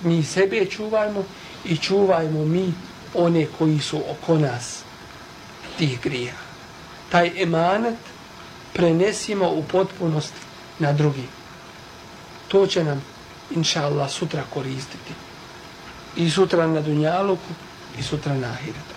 mi 0.02 0.22
sebe 0.22 0.66
čuvajmo 0.66 1.24
i 1.64 1.76
čuvajmo 1.76 2.44
mi 2.44 2.72
one 3.14 3.46
koji 3.58 3.78
su 3.80 4.02
oko 4.10 4.38
nas 4.38 4.82
tih 5.78 6.00
grija. 6.00 6.34
Taj 7.10 7.42
emanet 7.42 7.98
prenesimo 8.72 9.50
u 9.50 9.64
potpunost 9.64 10.32
na 10.78 10.92
drugi. 10.92 11.26
To 12.48 12.66
će 12.66 12.84
nam, 12.84 13.02
inša 13.50 13.84
Allah, 13.86 14.10
sutra 14.10 14.42
koristiti. 14.54 15.12
I 16.16 16.30
sutra 16.30 16.66
na 16.66 16.80
Dunjaluku, 16.80 17.52
i 17.98 18.02
sutra 18.02 18.34
na 18.34 18.48
Ahiretu. 18.48 18.89